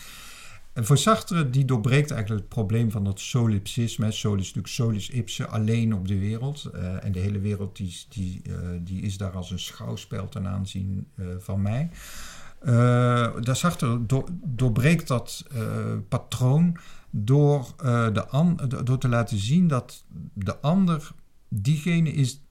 [0.72, 4.10] En voor Sartre, die doorbreekt eigenlijk het probleem van dat solipsisme.
[4.10, 6.64] Solis natuurlijk solis ipse, alleen op de wereld.
[6.64, 8.42] Eh, en de hele wereld die, die,
[8.80, 11.06] die is daar als een schouwspel ten aanzien
[11.38, 11.90] van mij.
[12.60, 13.08] Eh
[13.40, 15.60] daar Sartre door, doorbreekt dat eh,
[16.08, 16.76] patroon
[17.10, 21.10] door, eh, de an, door te laten zien dat de ander
[21.48, 22.42] diegene is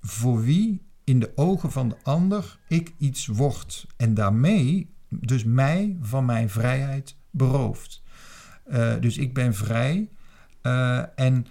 [0.00, 3.86] voor wie in de ogen van de ander ik iets word.
[3.96, 8.02] En daarmee dus mij van mijn vrijheid berooft.
[9.00, 10.08] Dus ik ben vrij
[11.14, 11.46] en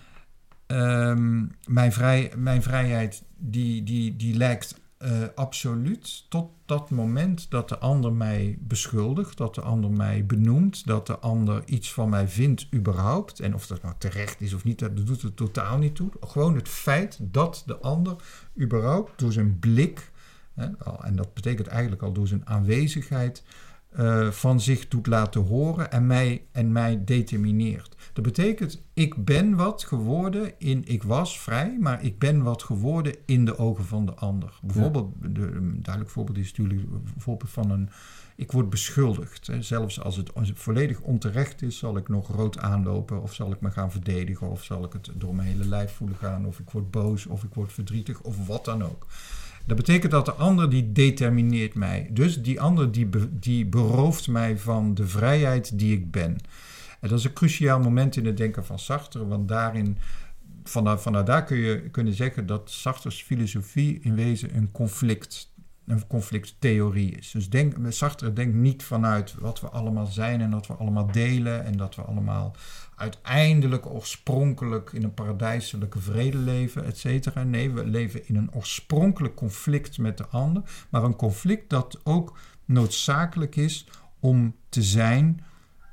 [0.65, 7.69] ehm, mijn, vrij, mijn vrijheid die, die, die lijkt eh, absoluut tot dat moment dat
[7.69, 12.27] de ander mij beschuldigt, dat de ander mij benoemt, dat de ander iets van mij
[12.27, 13.39] vindt überhaupt.
[13.39, 16.11] En of dat nou terecht is of niet, dat doet er totaal niet toe.
[16.21, 18.15] Gewoon het feit dat de ander
[18.61, 20.11] überhaupt door zijn blik,
[20.53, 20.65] hè,
[21.01, 23.43] en dat betekent eigenlijk al door zijn aanwezigheid,
[23.89, 27.96] eh, van zich doet laten horen en mij, en mij determineert.
[28.17, 33.15] Dat betekent, ik ben wat geworden in, ik was vrij, maar ik ben wat geworden
[33.25, 34.59] in de ogen van de ander.
[34.61, 37.89] Bijvoorbeeld, de, een duidelijk voorbeeld is natuurlijk bijvoorbeeld van een,
[38.35, 39.47] ik word beschuldigd.
[39.47, 39.61] Hè.
[39.61, 43.51] Zelfs als het, als het volledig onterecht is, zal ik nog rood aanlopen of zal
[43.51, 46.59] ik me gaan verdedigen of zal ik het door mijn hele lijf voelen gaan of
[46.59, 49.05] ik word boos of ik word verdrietig of wat dan ook.
[49.65, 52.09] Dat betekent dat de ander die determineert mij.
[52.11, 56.37] Dus die ander die, be- die berooft mij van de vrijheid die ik ben.
[56.99, 59.97] En dat is een cruciaal moment in het denken van Sartre, want daarin,
[60.63, 65.53] vanuit, daar kun je kunnen zeggen dat Sartre's filosofie in wezen een conflict,
[65.85, 67.31] een conflicttheorie is.
[67.31, 71.65] Dus denk, Sartre denkt niet vanuit wat we allemaal zijn en wat we allemaal delen
[71.65, 72.55] en dat we allemaal
[72.95, 77.43] uiteindelijk oorspronkelijk in een paradijselijke vrede leven, et cetera.
[77.43, 82.37] Nee, we leven in een oorspronkelijk conflict met de ander, maar een conflict dat ook
[82.65, 83.87] noodzakelijk is
[84.19, 85.43] om te zijn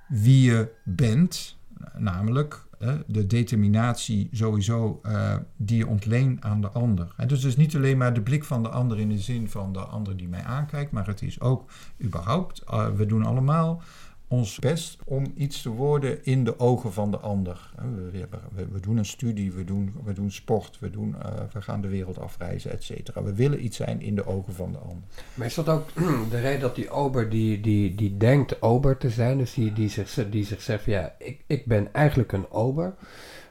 [0.09, 1.59] wie je bent,
[1.97, 2.65] namelijk
[3.07, 7.15] de determinatie sowieso eh, die je ontleent aan de ander.
[7.17, 9.51] En dus het is niet alleen maar de blik van de ander in de zin
[9.51, 11.71] van de ander die mij aankijkt, maar het is ook
[12.03, 13.83] überhaupt, eh, we doen allemaal
[14.29, 17.73] ons best om iets te worden in de ogen van de ander.
[18.11, 21.63] We, we, we- doen een studie, we doen, we doen sport, we, doen, eh, we
[21.63, 23.23] gaan de wereld afreizen, et cetera.
[23.23, 25.03] We willen iets zijn in de ogen van de ander.
[25.35, 25.89] Maar is dat ook
[26.31, 29.89] de reden dat die ober die, die, die denkt ober te zijn, dus die, die,
[29.89, 32.95] zich, die zich zegt ja, ik, ik ben eigenlijk een ober.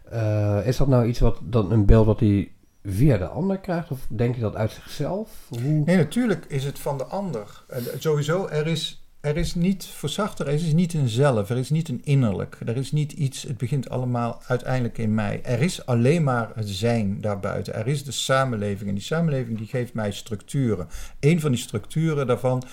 [0.10, 2.52] Eh, is dat nou iets wat dan een beeld dat hij
[2.84, 3.92] via de ander krijgt?
[3.92, 5.30] Of denkt hij dat uit zichzelf?
[5.50, 5.62] Hoe?
[5.62, 7.64] Nee, natuurlijk is het van de ander.
[7.68, 11.58] En sowieso, er is, er is niet, voor Sartre, er is niet een zelf, er
[11.58, 12.58] is niet een innerlijk.
[12.66, 15.40] Er is niet iets, het begint allemaal uiteindelijk in mij.
[15.44, 17.74] Er is alleen maar het zijn daarbuiten.
[17.74, 20.88] Er is de samenleving en die samenleving die geeft mij structuren.
[21.20, 22.64] Een van die structuren daarvan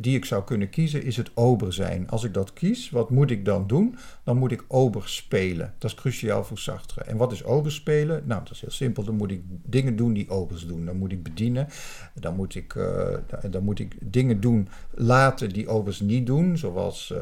[0.00, 2.10] die ik zou kunnen kiezen is het ober zijn.
[2.10, 3.96] Als ik dat kies, wat moet ik dan doen?
[4.24, 5.74] Dan moet ik ober spelen.
[5.78, 7.02] Dat is cruciaal voor Sartre.
[7.02, 8.22] En wat is ober spelen?
[8.26, 9.04] Nou, dat is heel simpel.
[9.04, 10.84] Dan moet ik dingen doen die obers doen.
[10.84, 11.68] Dan moet ik bedienen.
[12.14, 13.16] Dan moet ik, eh,
[13.50, 16.58] dan moet ik dingen doen laten die obers niet doen.
[16.58, 17.18] Zoals eh,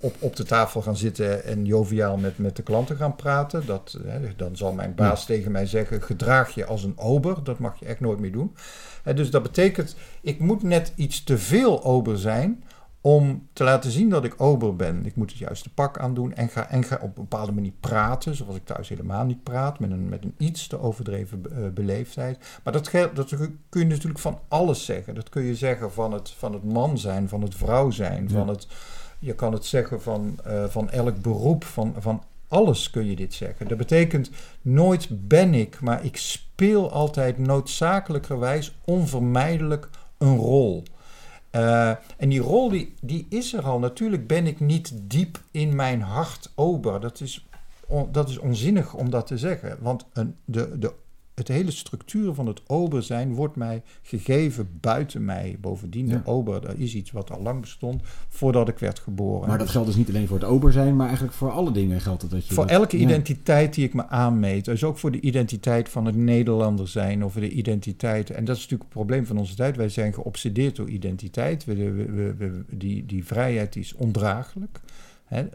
[0.00, 3.66] op, op de tafel gaan zitten en joviaal met, met de klanten gaan praten.
[3.66, 7.44] Dat, hè, dan zal mijn baas tegen mij zeggen, gedraag je als een ober.
[7.44, 8.54] Dat mag je echt nooit meer doen.
[9.02, 12.62] Hè, dus dat betekent, ik moet net iets te veel ober zijn
[13.00, 15.06] om te laten zien dat ik ober ben.
[15.06, 18.34] Ik moet het juiste pak aandoen en ga, en ga op een bepaalde manier praten,
[18.34, 22.38] zoals ik thuis helemaal niet praat, met een, met een iets te overdreven eh, beleefdheid.
[22.64, 23.36] Maar dat, dat
[23.68, 25.14] kun je natuurlijk van alles zeggen.
[25.14, 28.48] Dat kun je zeggen van het, van het man zijn, van het vrouw zijn, van
[28.48, 28.66] het,
[29.18, 33.34] je kan het zeggen van, eh, van elk beroep, van, van alles kun je dit
[33.34, 33.68] zeggen.
[33.68, 34.30] Dat betekent
[34.62, 40.82] nooit ben ik, maar ik speel altijd noodzakelijkerwijs onvermijdelijk een rol.
[41.52, 43.78] Uh, en die rol die, die is er al.
[43.78, 47.00] Natuurlijk ben ik niet diep in mijn hart ober.
[47.00, 47.46] Dat is,
[48.10, 49.76] dat is onzinnig om dat te zeggen.
[49.80, 50.92] Want een, de, de
[51.38, 55.56] het hele structuur van het ober zijn wordt mij gegeven buiten mij.
[55.60, 59.48] Bovendien, de ober, dat is iets wat al lang bestond voordat ik werd geboren.
[59.48, 62.00] Maar dat geldt dus niet alleen voor het ober zijn, maar eigenlijk voor alle dingen
[62.00, 62.30] geldt het.
[62.30, 64.64] Dat je voor elke identiteit die ik me aanmeet.
[64.64, 68.30] Dus ook voor de identiteit van het Nederlander zijn of de identiteit.
[68.30, 69.76] En dat is natuurlijk het probleem van onze tijd.
[69.76, 71.64] Wij zijn geobsedeerd door identiteit.
[71.64, 74.80] We, we, we, die, die vrijheid is ondraaglijk.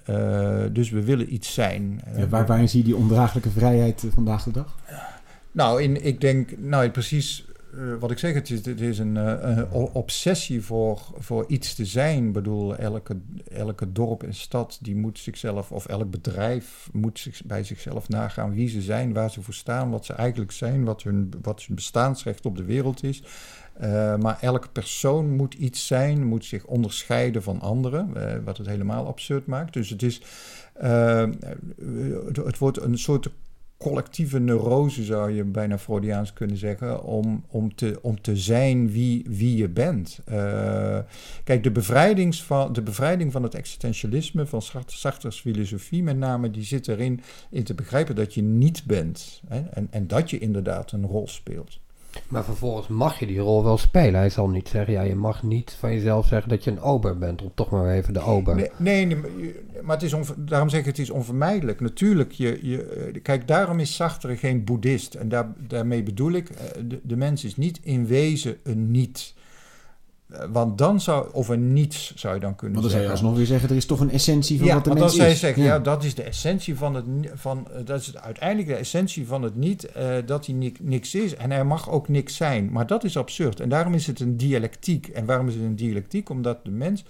[0.10, 2.02] Uh, dus we willen iets zijn.
[2.15, 4.76] Ja, waar, waarin zie je die ondraaglijke vrijheid vandaag de dag?
[5.54, 9.16] Nou, in, ik denk, nou precies uh, wat ik zeg, het is, het is een,
[9.16, 12.28] een, obsessie voor, voor iets te zijn.
[12.28, 13.18] Ik bedoel, elke,
[13.52, 18.54] elke dorp en stad die moet zichzelf, of elk bedrijf moet zich, bij zichzelf nagaan
[18.54, 21.76] wie ze zijn, waar ze voor staan, wat ze eigenlijk zijn, wat hun, wat hun
[21.76, 23.24] bestaansrecht op de wereld is.
[23.82, 28.13] Uh, maar elke persoon moet iets zijn, moet zich onderscheiden van anderen,
[28.44, 29.74] wat het helemaal absurd maakt.
[29.74, 30.22] Dus het is,
[32.44, 33.30] het wordt een soort
[33.84, 39.26] collectieve neurose, zou je bijna Freudiaans kunnen zeggen, om, om, te, om te zijn wie,
[39.30, 40.19] wie je bent.
[40.32, 41.00] Uh,
[41.43, 46.63] kijk, de, bevrijdings van, de bevrijding van het existentialisme, van Sartre's filosofie met name, die
[46.63, 50.91] zit erin in te begrijpen dat je niet bent hè, en, en dat je inderdaad
[50.91, 51.80] een rol speelt.
[52.28, 54.19] Maar vervolgens mag je die rol wel spelen.
[54.19, 57.17] Hij zal niet zeggen, ja, je mag niet van jezelf zeggen dat je een ober
[57.17, 57.41] bent.
[57.41, 58.56] Of toch maar even de ober.
[58.78, 59.21] Nee, nee,
[59.82, 61.80] maar het is daarom zeg ik, het is onvermijdelijk.
[61.80, 65.13] Natuurlijk, je, je, eh, kijk, daarom is Sartre geen boeddhist.
[65.13, 69.34] En daar, daarmee bedoel ik, eh, de, de mens is niet in wezen een niet.
[70.34, 73.00] Eh, want dan zou, of een niets zou je dan kunnen want dan zeggen.
[73.00, 75.17] zou je alsnog weer zeggen, er is toch een essentie van ja, wat de mens
[75.17, 75.17] is.
[75.17, 75.80] Ja, zeggen, ja.
[75.80, 79.56] dat is de essentie van het, van, eh, dat is uiteindelijk de essentie van het
[79.56, 81.36] niet, uh, dat hij niks is.
[81.36, 82.72] En hij mag ook niks zijn.
[82.72, 83.60] Maar dat is absurd.
[83.60, 85.08] En daarom is het een dialectiek.
[85.08, 86.30] En waarom is het een dialectiek?
[86.30, 87.06] Omdat de mens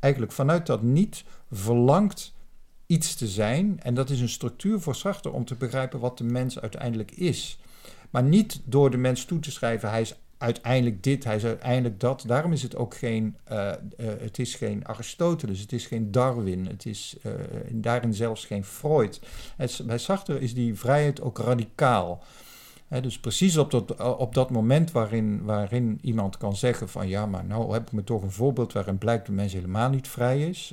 [0.00, 2.34] eigenlijk vanuit dat niet verlangt
[2.86, 3.80] iets te zijn.
[3.82, 7.58] En dat is een structuur voor Sartre om te begrijpen wat de mens uiteindelijk is.
[8.10, 12.00] Maar niet door de mens toe te schrijven, hij is uiteindelijk dit, hij is uiteindelijk
[12.00, 12.24] dat.
[12.26, 16.66] Daarom is het ook geen, uh, uh, het is geen Aristoteles, het is geen Darwin,
[16.66, 17.32] het is uh,
[17.72, 19.20] daarin zelfs geen Freud.
[19.84, 22.22] Bij Sartre is die vrijheid ook radicaal.
[23.02, 27.44] Dus precies op dat, op dat moment waarin, waarin iemand kan zeggen van ja, maar
[27.44, 30.72] nou heb ik me toch een voorbeeld waarin blijkt dat mens helemaal niet vrij is.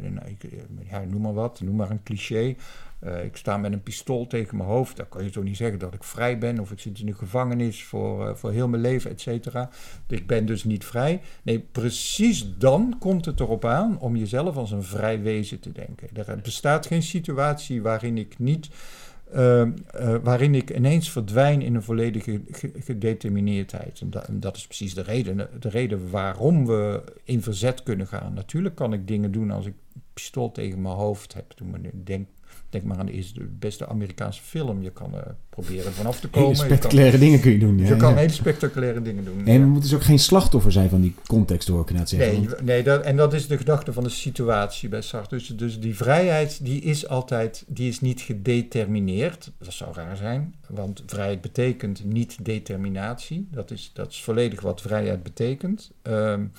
[0.00, 0.50] Nou, ik,
[0.90, 2.56] ja, noem maar wat, noem maar een cliché.
[3.04, 4.96] Uh, ik sta met een pistool tegen mijn hoofd.
[4.96, 6.58] Dan kan je toch niet zeggen dat ik vrij ben.
[6.58, 9.70] Of ik zit in de gevangenis voor, uh, voor heel mijn leven, et cetera.
[10.08, 11.20] Ik ben dus niet vrij.
[11.42, 16.08] Nee, precies dan komt het erop aan om jezelf als een vrij wezen te denken.
[16.12, 18.68] Er bestaat geen situatie waarin ik niet.
[19.34, 19.68] Uh,
[20.22, 22.40] waarin ik ineens verdwijn in een volledige
[22.78, 24.00] gedetermineerdheid.
[24.00, 28.06] En dat, en dat, is precies de reden, de reden waarom we in verzet kunnen
[28.06, 28.34] gaan.
[28.34, 31.50] Natuurlijk kan ik dingen doen als ik een pistool tegen mijn hoofd heb.
[31.50, 32.28] Toen ik denk
[32.70, 34.82] Denk maar aan de, de beste Amerikaanse film.
[34.82, 36.48] Je kan uh, proberen vanaf te komen.
[36.48, 37.78] Hele spectaculaire kan, dingen kun je doen.
[37.78, 39.46] Ja, je kan hele spectaculaire dingen doen.
[39.46, 42.40] En we moeten dus ook geen slachtoffer zijn van die context door, kan zeggen.
[42.40, 45.36] Nee, nee dat, en dat is de gedachte van de situatie bij Sartre.
[45.36, 49.50] Dus, dus die vrijheid, die is altijd, die is niet gedetermineerd.
[49.58, 53.48] Dat zou raar zijn, want vrijheid betekent niet determinatie.
[53.50, 55.90] Dat is, dat is volledig wat vrijheid betekent.
[56.02, 56.52] Um,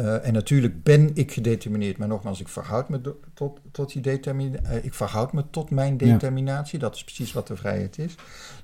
[0.00, 3.00] uh, en natuurlijk ben ik gedetermineerd, maar nogmaals, ik verhoud me
[3.34, 4.66] tot, tot die determinatie.
[4.68, 6.78] Uh, ik verhoud me tot mijn determinatie.
[6.78, 6.84] Ja.
[6.84, 8.14] Dat is precies wat de vrijheid is.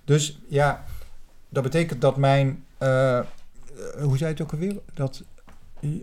[0.04, 0.84] Dus ja,
[1.48, 2.64] dat betekent dat mijn.
[2.82, 3.20] Uh,
[4.02, 4.76] hoe zei het ook alweer?
[4.94, 5.24] Dat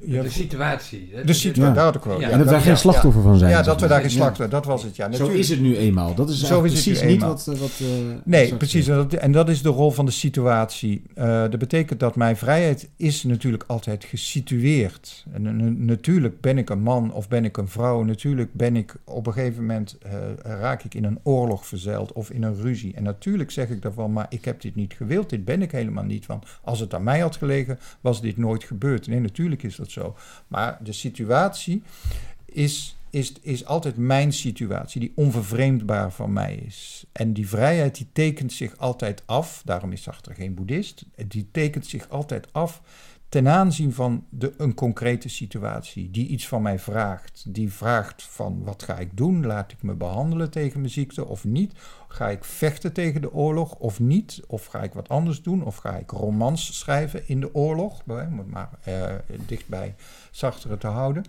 [0.01, 1.09] ja, de situatie.
[1.25, 1.73] De situatie, ja.
[1.73, 2.19] daar had ik wel.
[2.19, 3.51] Ja, en dat we daar geen slachtoffer van zijn.
[3.51, 5.07] Ja, dat we daar geen slachtoffer, dat was het, ja.
[5.07, 5.33] Natuurlijk.
[5.33, 6.15] Zo is het nu eenmaal.
[6.15, 7.45] Dat is Zo is precies niet wat...
[7.45, 7.87] wat uh,
[8.23, 8.87] nee, precies.
[8.87, 11.01] En dat, en dat is de rol van de situatie.
[11.17, 15.25] Uh, dat betekent dat mijn vrijheid is natuurlijk altijd gesitueerd.
[15.31, 18.03] En natuurlijk ben ik een man of ben ik een vrouw.
[18.03, 19.97] Natuurlijk ben ik op een gegeven moment...
[20.05, 20.11] Uh,
[20.43, 22.93] raak ik in een oorlog verzeild of in een ruzie.
[22.95, 25.29] En natuurlijk zeg ik daarvan, maar ik heb dit niet gewild.
[25.29, 26.25] Dit ben ik helemaal niet.
[26.25, 29.07] Want als het aan mij had gelegen, was dit nooit gebeurd.
[29.07, 30.15] Nee, natuurlijk is dat zo.
[30.47, 31.83] Maar de situatie
[32.45, 37.05] is, is, is altijd mijn situatie, die onvervreemdbaar van mij is.
[37.11, 41.85] En die vrijheid die tekent zich altijd af, daarom is Sartre geen boeddhist, die tekent
[41.85, 42.81] zich altijd af
[43.29, 47.45] ten aanzien van de, een concrete situatie die iets van mij vraagt.
[47.47, 49.45] Die vraagt van wat ga ik doen?
[49.45, 51.73] Laat ik me behandelen tegen mijn ziekte of niet?
[52.11, 54.41] Ga ik vechten tegen de oorlog of niet?
[54.47, 55.63] Of ga ik wat anders doen?
[55.63, 58.01] Of ga ik romans schrijven in de oorlog?
[58.07, 59.03] Om het maar uh,
[59.45, 59.95] dicht bij
[60.31, 61.23] Sartre te houden.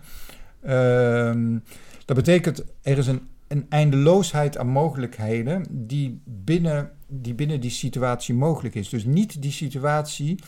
[0.63, 1.57] Uh,
[2.05, 8.35] dat betekent, er is een een eindeloosheid aan mogelijkheden die binnen, die binnen die situatie
[8.35, 8.89] mogelijk is.
[8.89, 10.39] Dus niet die situatie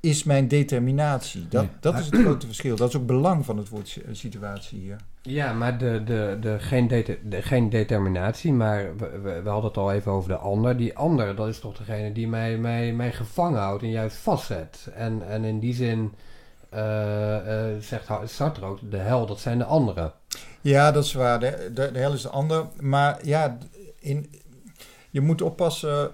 [0.00, 1.48] is mijn determinatie.
[1.48, 1.70] Dat, Nee.
[1.80, 2.76] dat is het grote verschil.
[2.76, 4.96] Dat is ook belang van het woord si- situatie hier.
[5.22, 9.68] Ja, maar de, de, de, geen, dete- de, geen determinatie, maar we, we, we hadden
[9.70, 10.76] het al even over de ander.
[10.76, 14.88] Die ander, dat is toch degene die mij, mij, mij gevangen houdt en juist vastzet.
[14.94, 16.12] En, en in die zin
[16.68, 20.12] eh, eh, zegt Sartre ook, de hel, dat zijn de anderen.
[20.60, 21.40] Ja, dat is waar.
[21.40, 22.66] De, de, de hel is de ander.
[22.80, 23.58] Maar ja,
[23.98, 24.30] in,
[25.10, 26.10] je moet oppassen.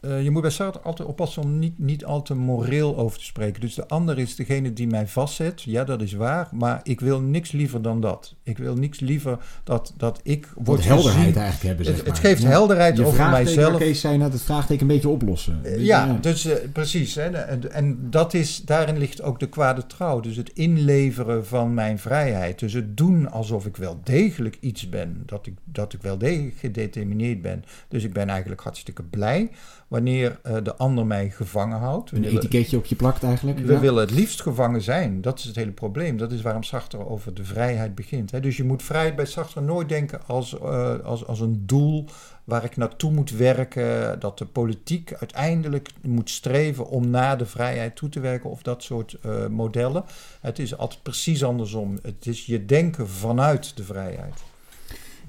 [0.00, 3.24] Eh, je moet bij Sartre altijd oppassen om niet, niet al te moreel over te
[3.24, 3.60] spreken.
[3.60, 5.62] Dus de ander is degene die mij vastzet.
[5.62, 6.48] Ja, dat is waar.
[6.52, 8.34] Maar ik wil niks liever dan dat.
[8.42, 11.40] Ik wil niks liever dat, dat ik Wat word helderheid gezien.
[11.40, 12.22] eigenlijk hebben, zeg Het, het maar.
[12.30, 12.48] geeft Ja.
[12.48, 13.78] helderheid Je over mijzelf.
[13.78, 15.60] Kees zei net, het vraagteken een beetje oplossen.
[15.64, 17.14] Eh, Ja, dus eh, precies.
[17.14, 20.20] Hè, en, en dat is, daarin ligt ook de kwade trouw.
[20.20, 22.58] Dus het inleveren van mijn vrijheid.
[22.58, 25.22] Dus het doen alsof ik wel degelijk iets ben.
[25.26, 27.64] Dat ik, dat ik wel degelijk gedetermineerd ben.
[27.88, 29.50] Dus ik ben eigenlijk hartstikke blij
[29.90, 32.10] wanneer eh, de ander mij gevangen houdt.
[32.10, 33.58] Een etiketje op je plakt eigenlijk.
[33.58, 33.80] we ja.
[33.80, 35.20] willen het liefst gevangen zijn.
[35.20, 36.16] Dat is het hele probleem.
[36.16, 38.30] Dat is waarom Sartre over de vrijheid begint.
[38.30, 38.40] Hè.
[38.40, 42.04] Dus je moet vrijheid bij Sartre nooit denken als, eh, als, als een doel
[42.44, 44.20] waar ik naartoe moet werken.
[44.20, 48.50] Dat de politiek uiteindelijk moet streven om naar de vrijheid toe te werken.
[48.50, 50.04] Of dat soort eh, modellen.
[50.40, 51.98] Het is altijd precies andersom.
[52.02, 54.34] Het is je denken vanuit de vrijheid.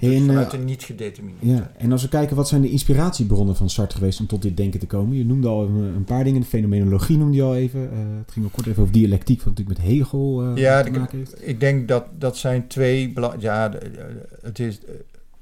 [0.02, 1.58] Hey, Dus en, eh, vanuit de niet gedetermineerdheid.
[1.58, 4.58] Ja, en als we kijken, wat zijn de inspiratiebronnen van Sartre geweest om tot dit
[4.58, 5.18] denken te komen?
[5.18, 7.92] Je noemde al een, een paar dingen, de fenomenologie noemde je al even.
[7.92, 10.90] Eh, het ging ook kort even over dialectiek, wat natuurlijk met Hegel eh, Ja, te
[10.90, 11.36] ik- maken heeft.
[11.48, 13.90] Ik denk dat dat zijn twee Ja, eh,
[14.42, 14.80] het is.
[14.80, 14.94] eh,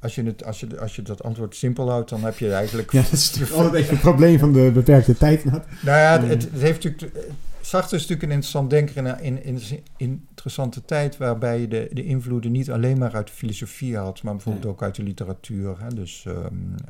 [0.02, 2.92] Als je, het, als, je, als je dat antwoord simpel houdt, dan heb je eigenlijk.
[2.92, 5.44] Ja, dat is natuurlijk altijd even het probleem van de beperkte tijd.
[5.46, 7.26] Nou ja, het heeft natuurlijk.
[7.70, 9.62] Sartre is natuurlijk een interessant denker in een, in,
[9.98, 14.24] in interessante tijd waarbij je de, de invloeden niet alleen maar uit de filosofie had,
[14.24, 15.76] maar bijvoorbeeld ook uit de literatuur.
[15.80, 15.88] Hè?
[15.88, 16.38] Dus ehm,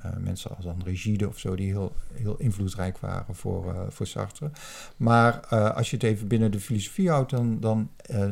[0.01, 4.07] eh, mensen als André Gide of zo, die heel, heel invloedrijk waren voor, eh, voor
[4.07, 4.51] Sartre.
[4.97, 7.89] Maar eh, als je het even binnen de filosofie houdt, dan, dan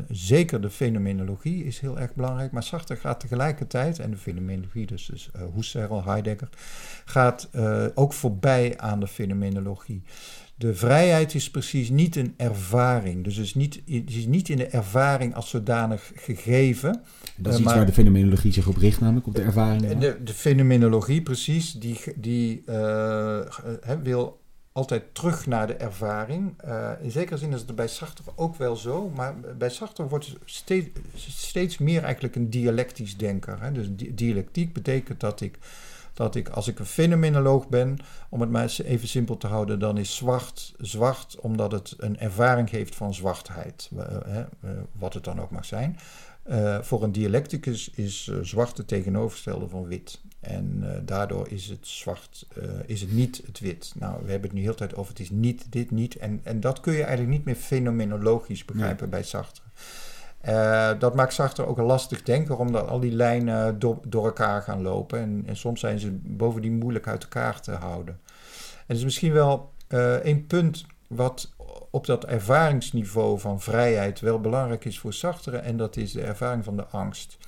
[0.08, 2.52] zeker de fenomenologie is heel erg belangrijk.
[2.52, 6.48] Maar Sartre gaat tegelijkertijd, en de fenomenologie, dus, dus Husserl, Heidegger,
[7.04, 7.48] gaat
[7.94, 10.02] ook voorbij aan de fenomenologie.
[10.58, 13.24] De vrijheid is precies niet een ervaring.
[13.24, 16.92] Dus het is niet, het is niet in de ervaring als zodanig gegeven.
[16.92, 19.98] Dat is Eh, iets maar- waar de fenomenologie zich op richt, namelijk op de ervaring.
[19.98, 23.40] De, de fenomenologie, precies, die, die eh,
[24.02, 24.40] wil
[24.72, 26.54] altijd terug naar de ervaring.
[26.56, 30.26] Eh, in zekere zin is het bij Sartre ook wel zo, maar bij Sartre wordt
[30.26, 30.88] het steeds,
[31.26, 33.62] steeds meer eigenlijk een dialectisch denker.
[33.62, 33.72] Hè.
[33.72, 35.58] Dus di- dialectiek betekent dat ik,
[36.18, 39.98] dat ik, als ik een fenomenoloog ben, om het maar even simpel te houden, dan
[39.98, 44.42] is zwart zwart omdat het een ervaring geeft van zwartheid, eh,
[44.92, 45.98] wat het dan ook mag zijn.
[46.42, 50.20] Eh, voor een dialecticus is eh, zwart het tegenovergestelde van wit.
[50.40, 52.46] En daardoor is het zwart,
[52.86, 53.92] is het niet het wit.
[53.98, 56.16] Nou, we hebben het nu heel tijd over het is niet dit, niet.
[56.16, 59.62] En, en dat kun je eigenlijk niet meer fenomenologisch begrijpen bij Sartre.
[60.40, 64.82] Eh, dat maakt Sartre ook een lastig denker, omdat al die lijnen door, elkaar gaan
[64.82, 65.18] lopen.
[65.18, 68.20] En, en soms zijn ze bovendien moeilijk uit elkaar te houden.
[68.86, 71.52] En is misschien wel eh één punt wat
[71.90, 75.56] op dat ervaringsniveau van vrijheid wel belangrijk is voor Sartre.
[75.56, 77.38] En dat is de ervaring van de angst.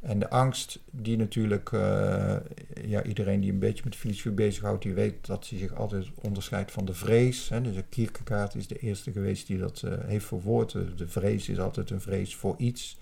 [0.00, 2.36] En de angst, die natuurlijk, eh,
[2.84, 6.70] ja, iedereen die een beetje met filosofie bezighoudt, die weet dat hij zich altijd onderscheidt
[6.72, 7.48] van de vrees.
[7.48, 7.60] Hè.
[7.60, 10.72] Dus Kierkegaard is de eerste geweest die dat eh, heeft verwoord.
[10.72, 12.98] De vrees is altijd een vrees voor iets.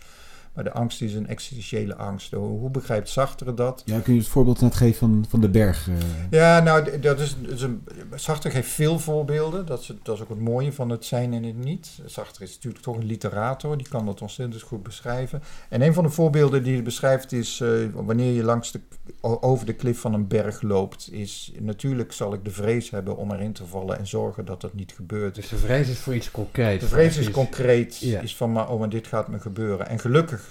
[0.57, 2.33] Maar de angst is een existentiële angst.
[2.33, 3.83] Hoe, hoe begrijpt Sartre dat?
[3.85, 5.89] Ja, kun je het voorbeeld net geven van, van de berg?
[5.89, 5.95] eh?
[6.31, 9.67] Ja, nou, dat is, dat is een, Sartre geeft veel voorbeelden.
[9.67, 11.91] Dat is, dat is ook het mooie van het zijn en het niet.
[12.07, 15.43] Sartre is natuurlijk toch een literator, die kan dat ontzettend goed beschrijven.
[15.69, 18.81] En een van de voorbeelden die hij beschrijft is eh, wanneer je langs de,
[19.21, 23.33] over de klif van een berg loopt, is natuurlijk zal ik de vrees hebben om
[23.33, 25.35] erin te vallen en zorgen dat dat niet gebeurt.
[25.35, 26.83] Dus de vrees is voor iets concreets.
[26.83, 28.21] De vrees is concreet, Ja.
[28.21, 29.89] is van maar, oh, maar dit gaat me gebeuren.
[29.89, 30.46] En gelukkig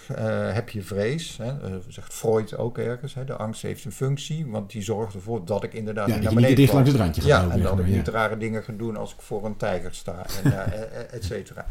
[0.53, 3.13] heb je vrees, hè, eh, zegt Freud ook ergens.
[3.13, 6.21] Hè, de angst heeft een functie, want die zorgt ervoor dat ik inderdaad Ja, naar
[6.21, 8.63] je niet beneden dicht langs het randje gaat Ja, en dat ik niet rare dingen
[8.63, 11.65] ga doen als ik voor een tijger sta, en, eh, eh, eh, et cetera.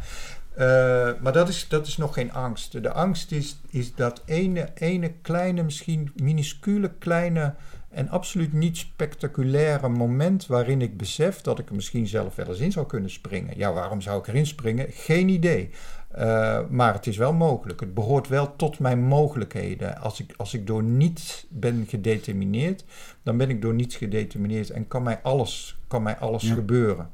[0.55, 2.81] Eh, maar dat is, dat is nog geen angst.
[2.81, 7.53] De angst is, is dat ene, ene kleine, misschien minuscule kleine
[7.89, 12.59] en absoluut niet spectaculaire moment waarin ik besef dat ik er misschien zelf wel eens
[12.59, 13.57] in zou kunnen springen.
[13.57, 14.87] Ja, waarom zou ik erin springen?
[14.91, 15.69] Geen idee.
[16.15, 17.79] Eh, maar het is wel mogelijk.
[17.79, 20.01] Het behoort wel tot mijn mogelijkheden.
[20.01, 22.85] Als ik, als ik door niets ben gedetermineerd,
[23.23, 26.53] dan ben ik door niets gedetermineerd en kan mij alles, kan mij alles Ja.
[26.53, 27.09] gebeuren.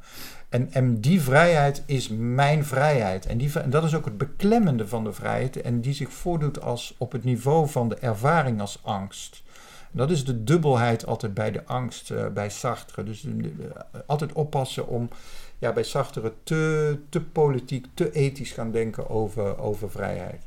[0.49, 3.25] En, en die vrijheid is mijn vrijheid.
[3.25, 5.61] En, die, en dat is ook het beklemmende van de vrijheid.
[5.61, 9.43] En die zich voordoet als op het niveau van de ervaring als angst.
[9.91, 13.03] Dat is de dubbelheid altijd bij de angst, uh, bij Sartre.
[13.03, 13.43] Dus uh,
[14.05, 15.09] altijd oppassen om
[15.61, 20.41] ja, bij Sartre te, te politiek, te ethisch gaan denken over, over vrijheid.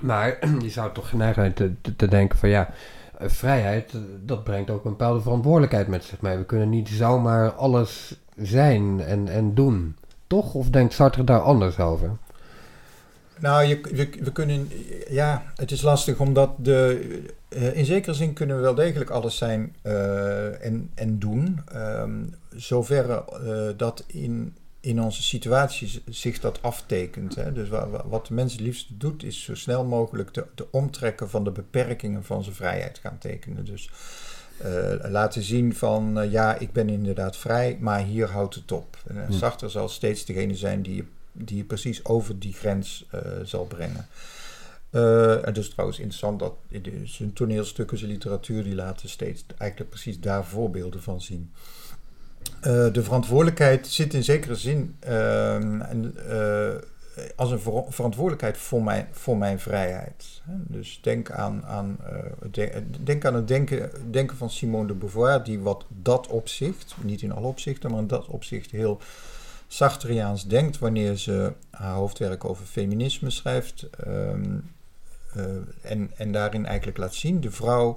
[0.00, 2.70] Maar je zou toch geneigd te, te, te denken van ja,
[3.18, 3.92] eh, vrijheid,
[4.24, 6.36] dat brengt ook een bepaalde verantwoordelijkheid met zich mee.
[6.36, 9.96] We kunnen niet zomaar alles zijn en, en doen.
[10.26, 10.54] Toch?
[10.54, 12.10] Of denkt Sartre daar anders over?
[13.38, 14.70] Nou, je, we, we, kunnen.
[15.08, 17.08] Ja, het is lastig omdat de.
[17.48, 21.60] Uh, in zekere zin kunnen we wel degelijk alles zijn uh, en, en doen.
[21.74, 27.34] Um, zoverre uh, dat in, in onze situatie zich dat aftekent.
[27.34, 27.52] Hè.
[27.52, 30.66] Dus wa, wa, wat de mens het liefst doet, is zo snel mogelijk de, de
[30.70, 33.64] omtrekken van de beperkingen van zijn vrijheid gaan tekenen.
[33.64, 33.90] Dus
[35.02, 38.96] laten zien van ja, ik ben inderdaad vrij, maar hier houdt het op.
[39.06, 41.04] En Sartre zal steeds degene zijn die je
[41.36, 43.06] die je precies over die grens
[43.44, 44.06] zal brengen.
[45.44, 46.54] En dus trouwens interessant dat
[47.04, 51.52] zijn toneelstukken, zijn literatuur, die laten steeds eigenlijk precies daar voorbeelden van zien.
[52.66, 55.80] Uh, de verantwoordelijkheid zit in zekere zin ehm,
[57.36, 60.42] als een ver verantwoordelijkheid voor mijn, voor mijn vrijheid.
[60.46, 61.98] Dus denk aan, aan,
[62.50, 67.22] de, denk aan het denken, denken van Simone de Beauvoir, die wat dat opzicht, niet
[67.22, 69.00] in alle opzichten, maar in dat opzicht heel
[69.68, 73.86] Sartriaans denkt wanneer ze haar hoofdwerk over feminisme schrijft.
[74.06, 74.30] Uh,
[75.82, 77.94] en, en daarin eigenlijk laat zien, de vrouw...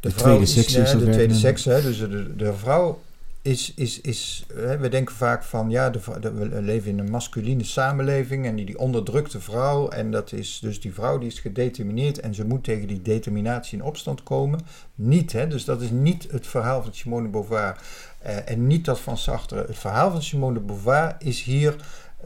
[0.00, 3.00] De, de tweede seks De tweede seks, hè, dus de, de vrouw
[3.42, 7.64] is, is, is hè, we denken vaak van ja, de, we leven in een masculine
[7.64, 9.88] samenleving en die, die onderdrukte vrouw.
[9.88, 13.78] En dat is dus die vrouw die is gedetermineerd en ze moet tegen die determinatie
[13.78, 14.60] in opstand komen.
[14.94, 17.80] Niet, hè, dus dat is niet het verhaal van Simone de Beauvoir.
[18.26, 19.64] Uh, en niet dat van Sartre.
[19.66, 21.76] Het verhaal van Simone de Beauvoir is hier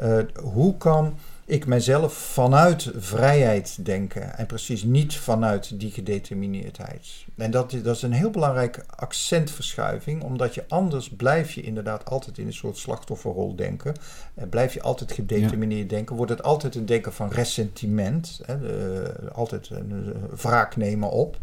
[0.03, 7.25] uh, hoe kan ik mezelf vanuit vrijheid denken en precies niet vanuit die gedetermineerdheid.
[7.37, 12.39] En dat, dat is een heel belangrijke accentverschuiving, omdat je anders blijf je inderdaad altijd
[12.39, 13.95] in een soort slachtofferrol denken.
[14.35, 15.97] En blijf je altijd gedetermineerd ja.
[15.97, 21.39] denken, wordt het altijd een denken van ressentiment, hè, de, altijd een wraak nemen op.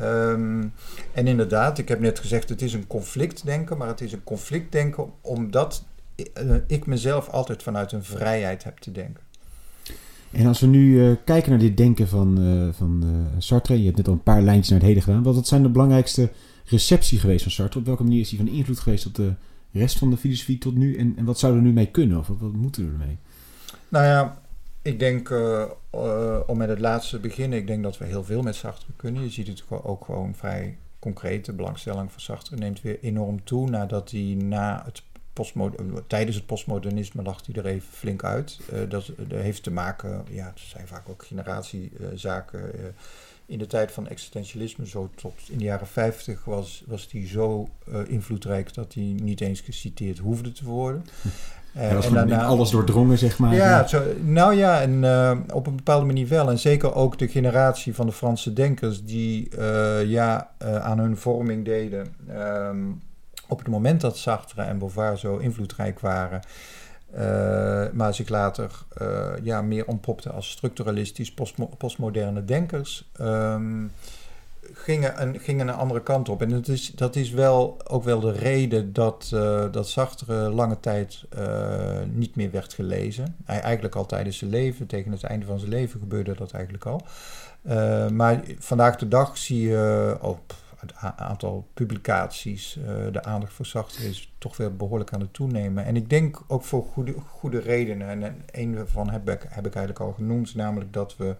[0.00, 0.72] Um,
[1.12, 5.12] en inderdaad, ik heb net gezegd, het is een conflictdenken, maar het is een conflictdenken
[5.20, 5.84] omdat
[6.66, 9.22] ik mezelf altijd vanuit een vrijheid heb te denken.
[10.30, 13.84] En als we nu uh, kijken naar dit denken van, uh, van uh, Sartre, je
[13.84, 15.22] hebt net al een paar lijntjes naar het heden gedaan.
[15.22, 16.30] Wat zijn de belangrijkste
[16.64, 17.80] receptie geweest van Sartre?
[17.80, 19.32] Op welke manier is hij van invloed geweest op de
[19.72, 20.96] rest van de filosofie tot nu?
[20.96, 22.18] En, en wat zouden we er nu mee kunnen?
[22.18, 23.18] Of wat, moeten we ermee?
[23.88, 24.38] Nou ja,
[24.82, 25.30] ik denk,
[26.46, 29.22] om met het laatste te beginnen, ik denk dat we heel veel met Sartre kunnen.
[29.22, 31.44] Je ziet het ook gewoon vrij concreet.
[31.44, 35.02] De belangstelling voor Sartre neemt weer enorm toe nadat hij na het
[36.06, 38.58] tijdens het postmodernisme lag hij er even flink uit.
[38.72, 42.60] Uh, dat, dat, heeft te maken, ja, het zijn vaak ook generatiezaken.
[42.60, 42.84] Uh,
[43.46, 47.68] in de tijd van existentialisme, zo tot in de jaren 50, was, was die zo
[47.88, 51.04] uh, invloedrijk dat hij niet eens geciteerd hoefde te worden.
[51.72, 53.54] Hij was en daarna, alles doordrongen, zeg maar.
[53.54, 55.04] Ja, zo, nou ja, en
[55.52, 56.50] op een bepaalde manier wel.
[56.50, 59.60] En zeker ook de generatie van de Franse denkers die
[60.06, 62.14] ja, aan hun vorming deden.
[62.30, 63.00] Um,
[63.46, 66.40] op het moment dat Sartre en Beauvoir zo invloedrijk waren,
[67.14, 67.20] uh,
[67.92, 68.70] maar zich later
[69.02, 73.92] uh, ja, meer ontpopten als structuralistisch postmo postmoderne denkers, um,
[74.72, 76.42] gingen, een, gingen een andere kant op.
[76.42, 80.80] En dat is, dat is wel ook wel de reden dat, uh, dat Sartre lange
[80.80, 81.24] tijd
[82.12, 83.36] niet meer werd gelezen.
[83.44, 86.86] Hij, eigenlijk al tijdens zijn leven, tegen het einde van zijn leven gebeurde dat eigenlijk
[86.86, 87.02] al.
[88.12, 90.54] maar vandaag de dag zie je op
[90.94, 95.84] het aantal publicaties, uh, de aandacht voor Sartre is toch weer behoorlijk aan het toenemen.
[95.84, 98.22] En ik denk ook voor goede, goede redenen.
[98.22, 101.36] En een daarvan heb ik, heb ik eigenlijk al genoemd, namelijk dat we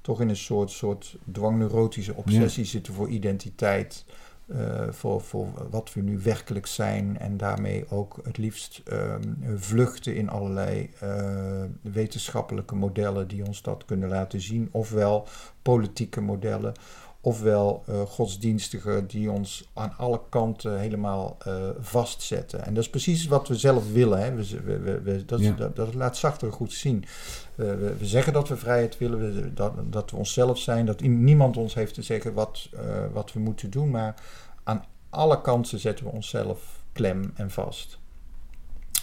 [0.00, 2.70] toch in een soort, soort dwangneurotische obsessie ja.
[2.70, 4.04] zitten voor identiteit.
[4.46, 10.16] Uh, voor, voor wat we nu werkelijk zijn en daarmee ook het liefst um, vluchten
[10.16, 15.26] in allerlei uh, wetenschappelijke modellen die ons dat kunnen laten zien, ofwel
[15.62, 16.72] politieke modellen,
[17.24, 22.64] ofwel uh, godsdienstigen die ons aan alle kanten helemaal uh, vastzetten.
[22.64, 24.18] En dat is precies wat we zelf willen.
[24.18, 24.34] Hè.
[24.34, 25.52] We, we, we, dat, ja.
[25.52, 27.04] dat, dat, laat zachter goed zien.
[27.54, 31.94] we, zeggen dat we vrijheid willen, dat, dat we onszelf zijn, dat niemand ons heeft
[31.94, 32.68] te zeggen wat,
[33.12, 34.14] wat we moeten doen, maar
[34.64, 38.00] aan alle kanten zetten we onszelf klem en vast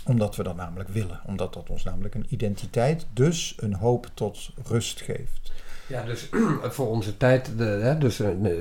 [0.05, 1.22] omdat we dat namelijk willen.
[1.26, 5.51] Omdat dat ons namelijk een identiteit, dus een hoop tot rust geeft.
[5.89, 6.29] Ja, dus
[6.75, 8.19] voor onze tijd, de, hè, dus,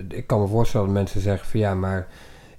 [0.08, 2.08] ik kan me voorstellen dat mensen zeggen van ja, maar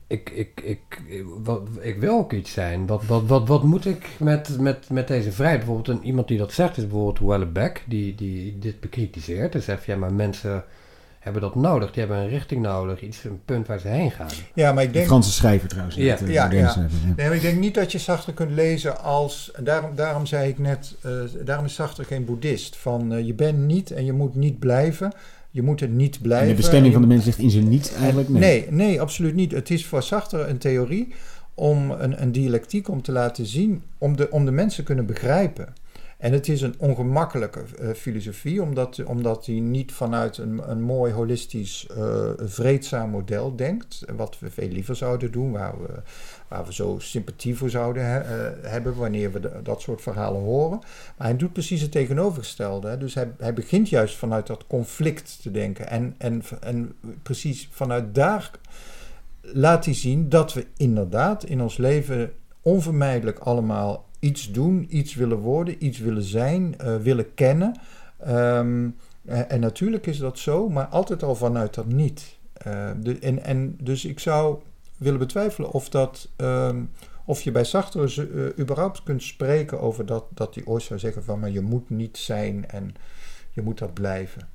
[0.07, 1.01] ik, ik, ik,
[1.43, 2.87] wat, ik wil ook iets zijn.
[2.87, 5.59] Wat, wat, wat, wat moet ik met, met, met deze vrijheid?
[5.59, 9.55] Bijvoorbeeld een, iemand die dat zegt is bijvoorbeeld Wellebeck, die, die dit bekritiseert.
[9.55, 10.63] En zegt, ja, maar mensen
[11.19, 11.91] hebben dat nodig.
[11.91, 14.27] Die hebben een richting nodig, iets, een punt waar ze heen gaan.
[14.53, 15.05] Ja, maar ik denk...
[15.05, 15.95] Franse schrijver trouwens.
[15.95, 16.03] Ja.
[16.03, 16.71] net, eh, Ja, moderne ja.
[16.71, 17.13] schrijver, ja.
[17.15, 19.51] Nee, maar ik denk niet dat je Sartre kunt lezen als...
[19.53, 21.11] en Daarom, daarom zei ik net, eh,
[21.45, 22.77] daarom is Sartre geen boeddhist.
[22.77, 25.11] Van eh, je bent niet en je moet niet blijven.
[25.51, 26.47] Je moet het niet blijven.
[26.47, 28.29] En de bestemming van de mens ligt in zijn niet eigenlijk?
[28.29, 28.39] Nee.
[28.39, 29.51] Nee, nee, absoluut niet.
[29.51, 31.13] Het is voor Sartre een theorie
[31.53, 35.05] om een, een dialectiek om te laten zien, om de, om de mensen te kunnen
[35.05, 35.73] begrijpen.
[36.19, 41.13] En het is een ongemakkelijke eh, filosofie, omdat, omdat hij niet vanuit een, een mooi
[41.13, 44.03] holistisch, eh, vreedzaam model denkt.
[44.15, 46.01] Wat we veel liever zouden doen, waar we,
[46.47, 50.79] waar we zo sympathie voor zouden eh, hebben wanneer we dat soort verhalen horen.
[51.17, 52.87] Maar hij doet precies het tegenovergestelde.
[52.87, 52.97] Hè.
[52.97, 55.89] Dus hij, hij begint juist vanuit dat conflict te denken.
[55.89, 56.93] En, en, en
[57.23, 58.51] precies vanuit daar
[59.41, 65.37] laat hij zien dat we inderdaad in ons leven onvermijdelijk allemaal iets doen, iets willen
[65.37, 67.79] worden, iets willen zijn, eh, willen kennen.
[68.17, 68.89] Ehm,
[69.25, 72.37] eh, en natuurlijk is dat zo, maar altijd al vanuit dat niet.
[72.53, 72.89] Eh,
[73.23, 74.59] en, en dus ik zou
[74.97, 76.29] willen betwijfelen of dat.
[76.35, 76.83] ehm,
[77.25, 81.39] of je bij Sartre überhaupt kunt spreken over dat, dat hij ooit zou zeggen van
[81.39, 82.93] maar je moet niet zijn en
[83.51, 84.47] je moet dat blijven.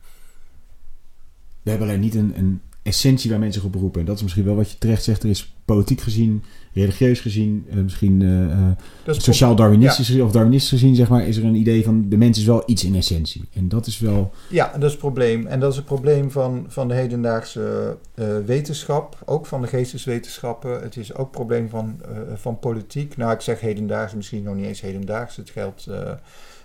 [1.63, 4.01] We hebben alleen niet een, een essentie waar mensen op beroepen.
[4.01, 5.23] En dat is misschien wel wat je terecht zegt.
[5.23, 6.45] Er is politiek gezien,
[6.75, 11.45] religieus gezien, eh, misschien eh, eh, sociaal-darwinistisch gezien, of darwinistisch gezien, zeg maar, is er
[11.45, 13.49] een idee van de mens is wel iets in essentie.
[13.53, 14.33] En dat is wel.
[14.49, 15.47] Ja, dat is het probleem.
[15.47, 17.97] En dat is het probleem van, van de hedendaagse
[18.47, 20.83] wetenschap, ook van de geesteswetenschappen.
[20.83, 22.01] Het is ook het probleem van,
[22.35, 23.17] van politiek.
[23.17, 25.37] Nou, ik zeg hedendaags, misschien nog niet eens hedendaags.
[25.37, 25.85] Het geldt,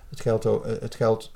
[0.10, 0.48] het geldt,
[0.80, 1.32] het geldt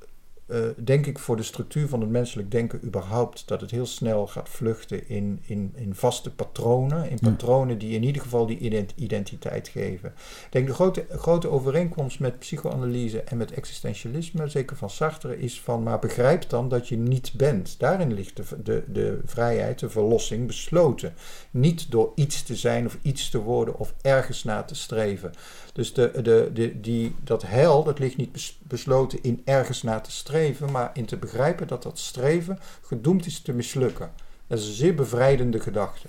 [0.54, 4.28] eh, denk ik voor de structuur van het menselijk denken überhaupt, dat het heel snel
[4.28, 7.10] gaat vluchten in, in, in vaste patronen.
[7.10, 7.30] In Ja.
[7.30, 10.10] patronen die in ieder geval die ident- identiteit geven.
[10.45, 15.62] Ik denk de grote, grote overeenkomst met psychoanalyse en met existentialisme, zeker van Sartre, is
[15.62, 17.76] van maar begrijp dan dat je niet bent.
[17.80, 21.14] Daarin ligt de, de, de vrijheid, de verlossing besloten.
[21.51, 25.32] Niet door iets te zijn of iets te worden of ergens naar te streven.
[25.74, 30.04] Dus de, de, de, die, dat heil, dat ligt niet bes- besloten in ergens naar
[30.04, 34.10] te streven, maar in te begrijpen dat dat streven gedoemd is te mislukken.
[34.48, 36.08] Dat is een zeer bevrijdende gedachte.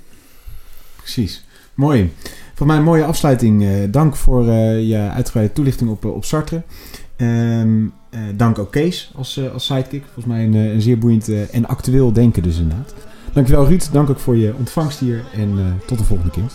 [0.96, 1.44] Precies.
[1.74, 2.12] Mooi.
[2.54, 3.62] Voor mij een mooie afsluiting.
[3.62, 6.62] Eh, dank voor eh, je uitgebreide toelichting op, eh, op Sartre.
[7.16, 10.02] Ehm, eh, dank ook Kees als, als sidekick.
[10.04, 12.94] Volgens mij een, een zeer boeiend en actueel denken dus inderdaad.
[13.34, 13.92] Dankjewel Ruud.
[13.92, 15.24] Dank ook voor je ontvangst hier.
[15.32, 16.50] En eh, tot de volgende keer.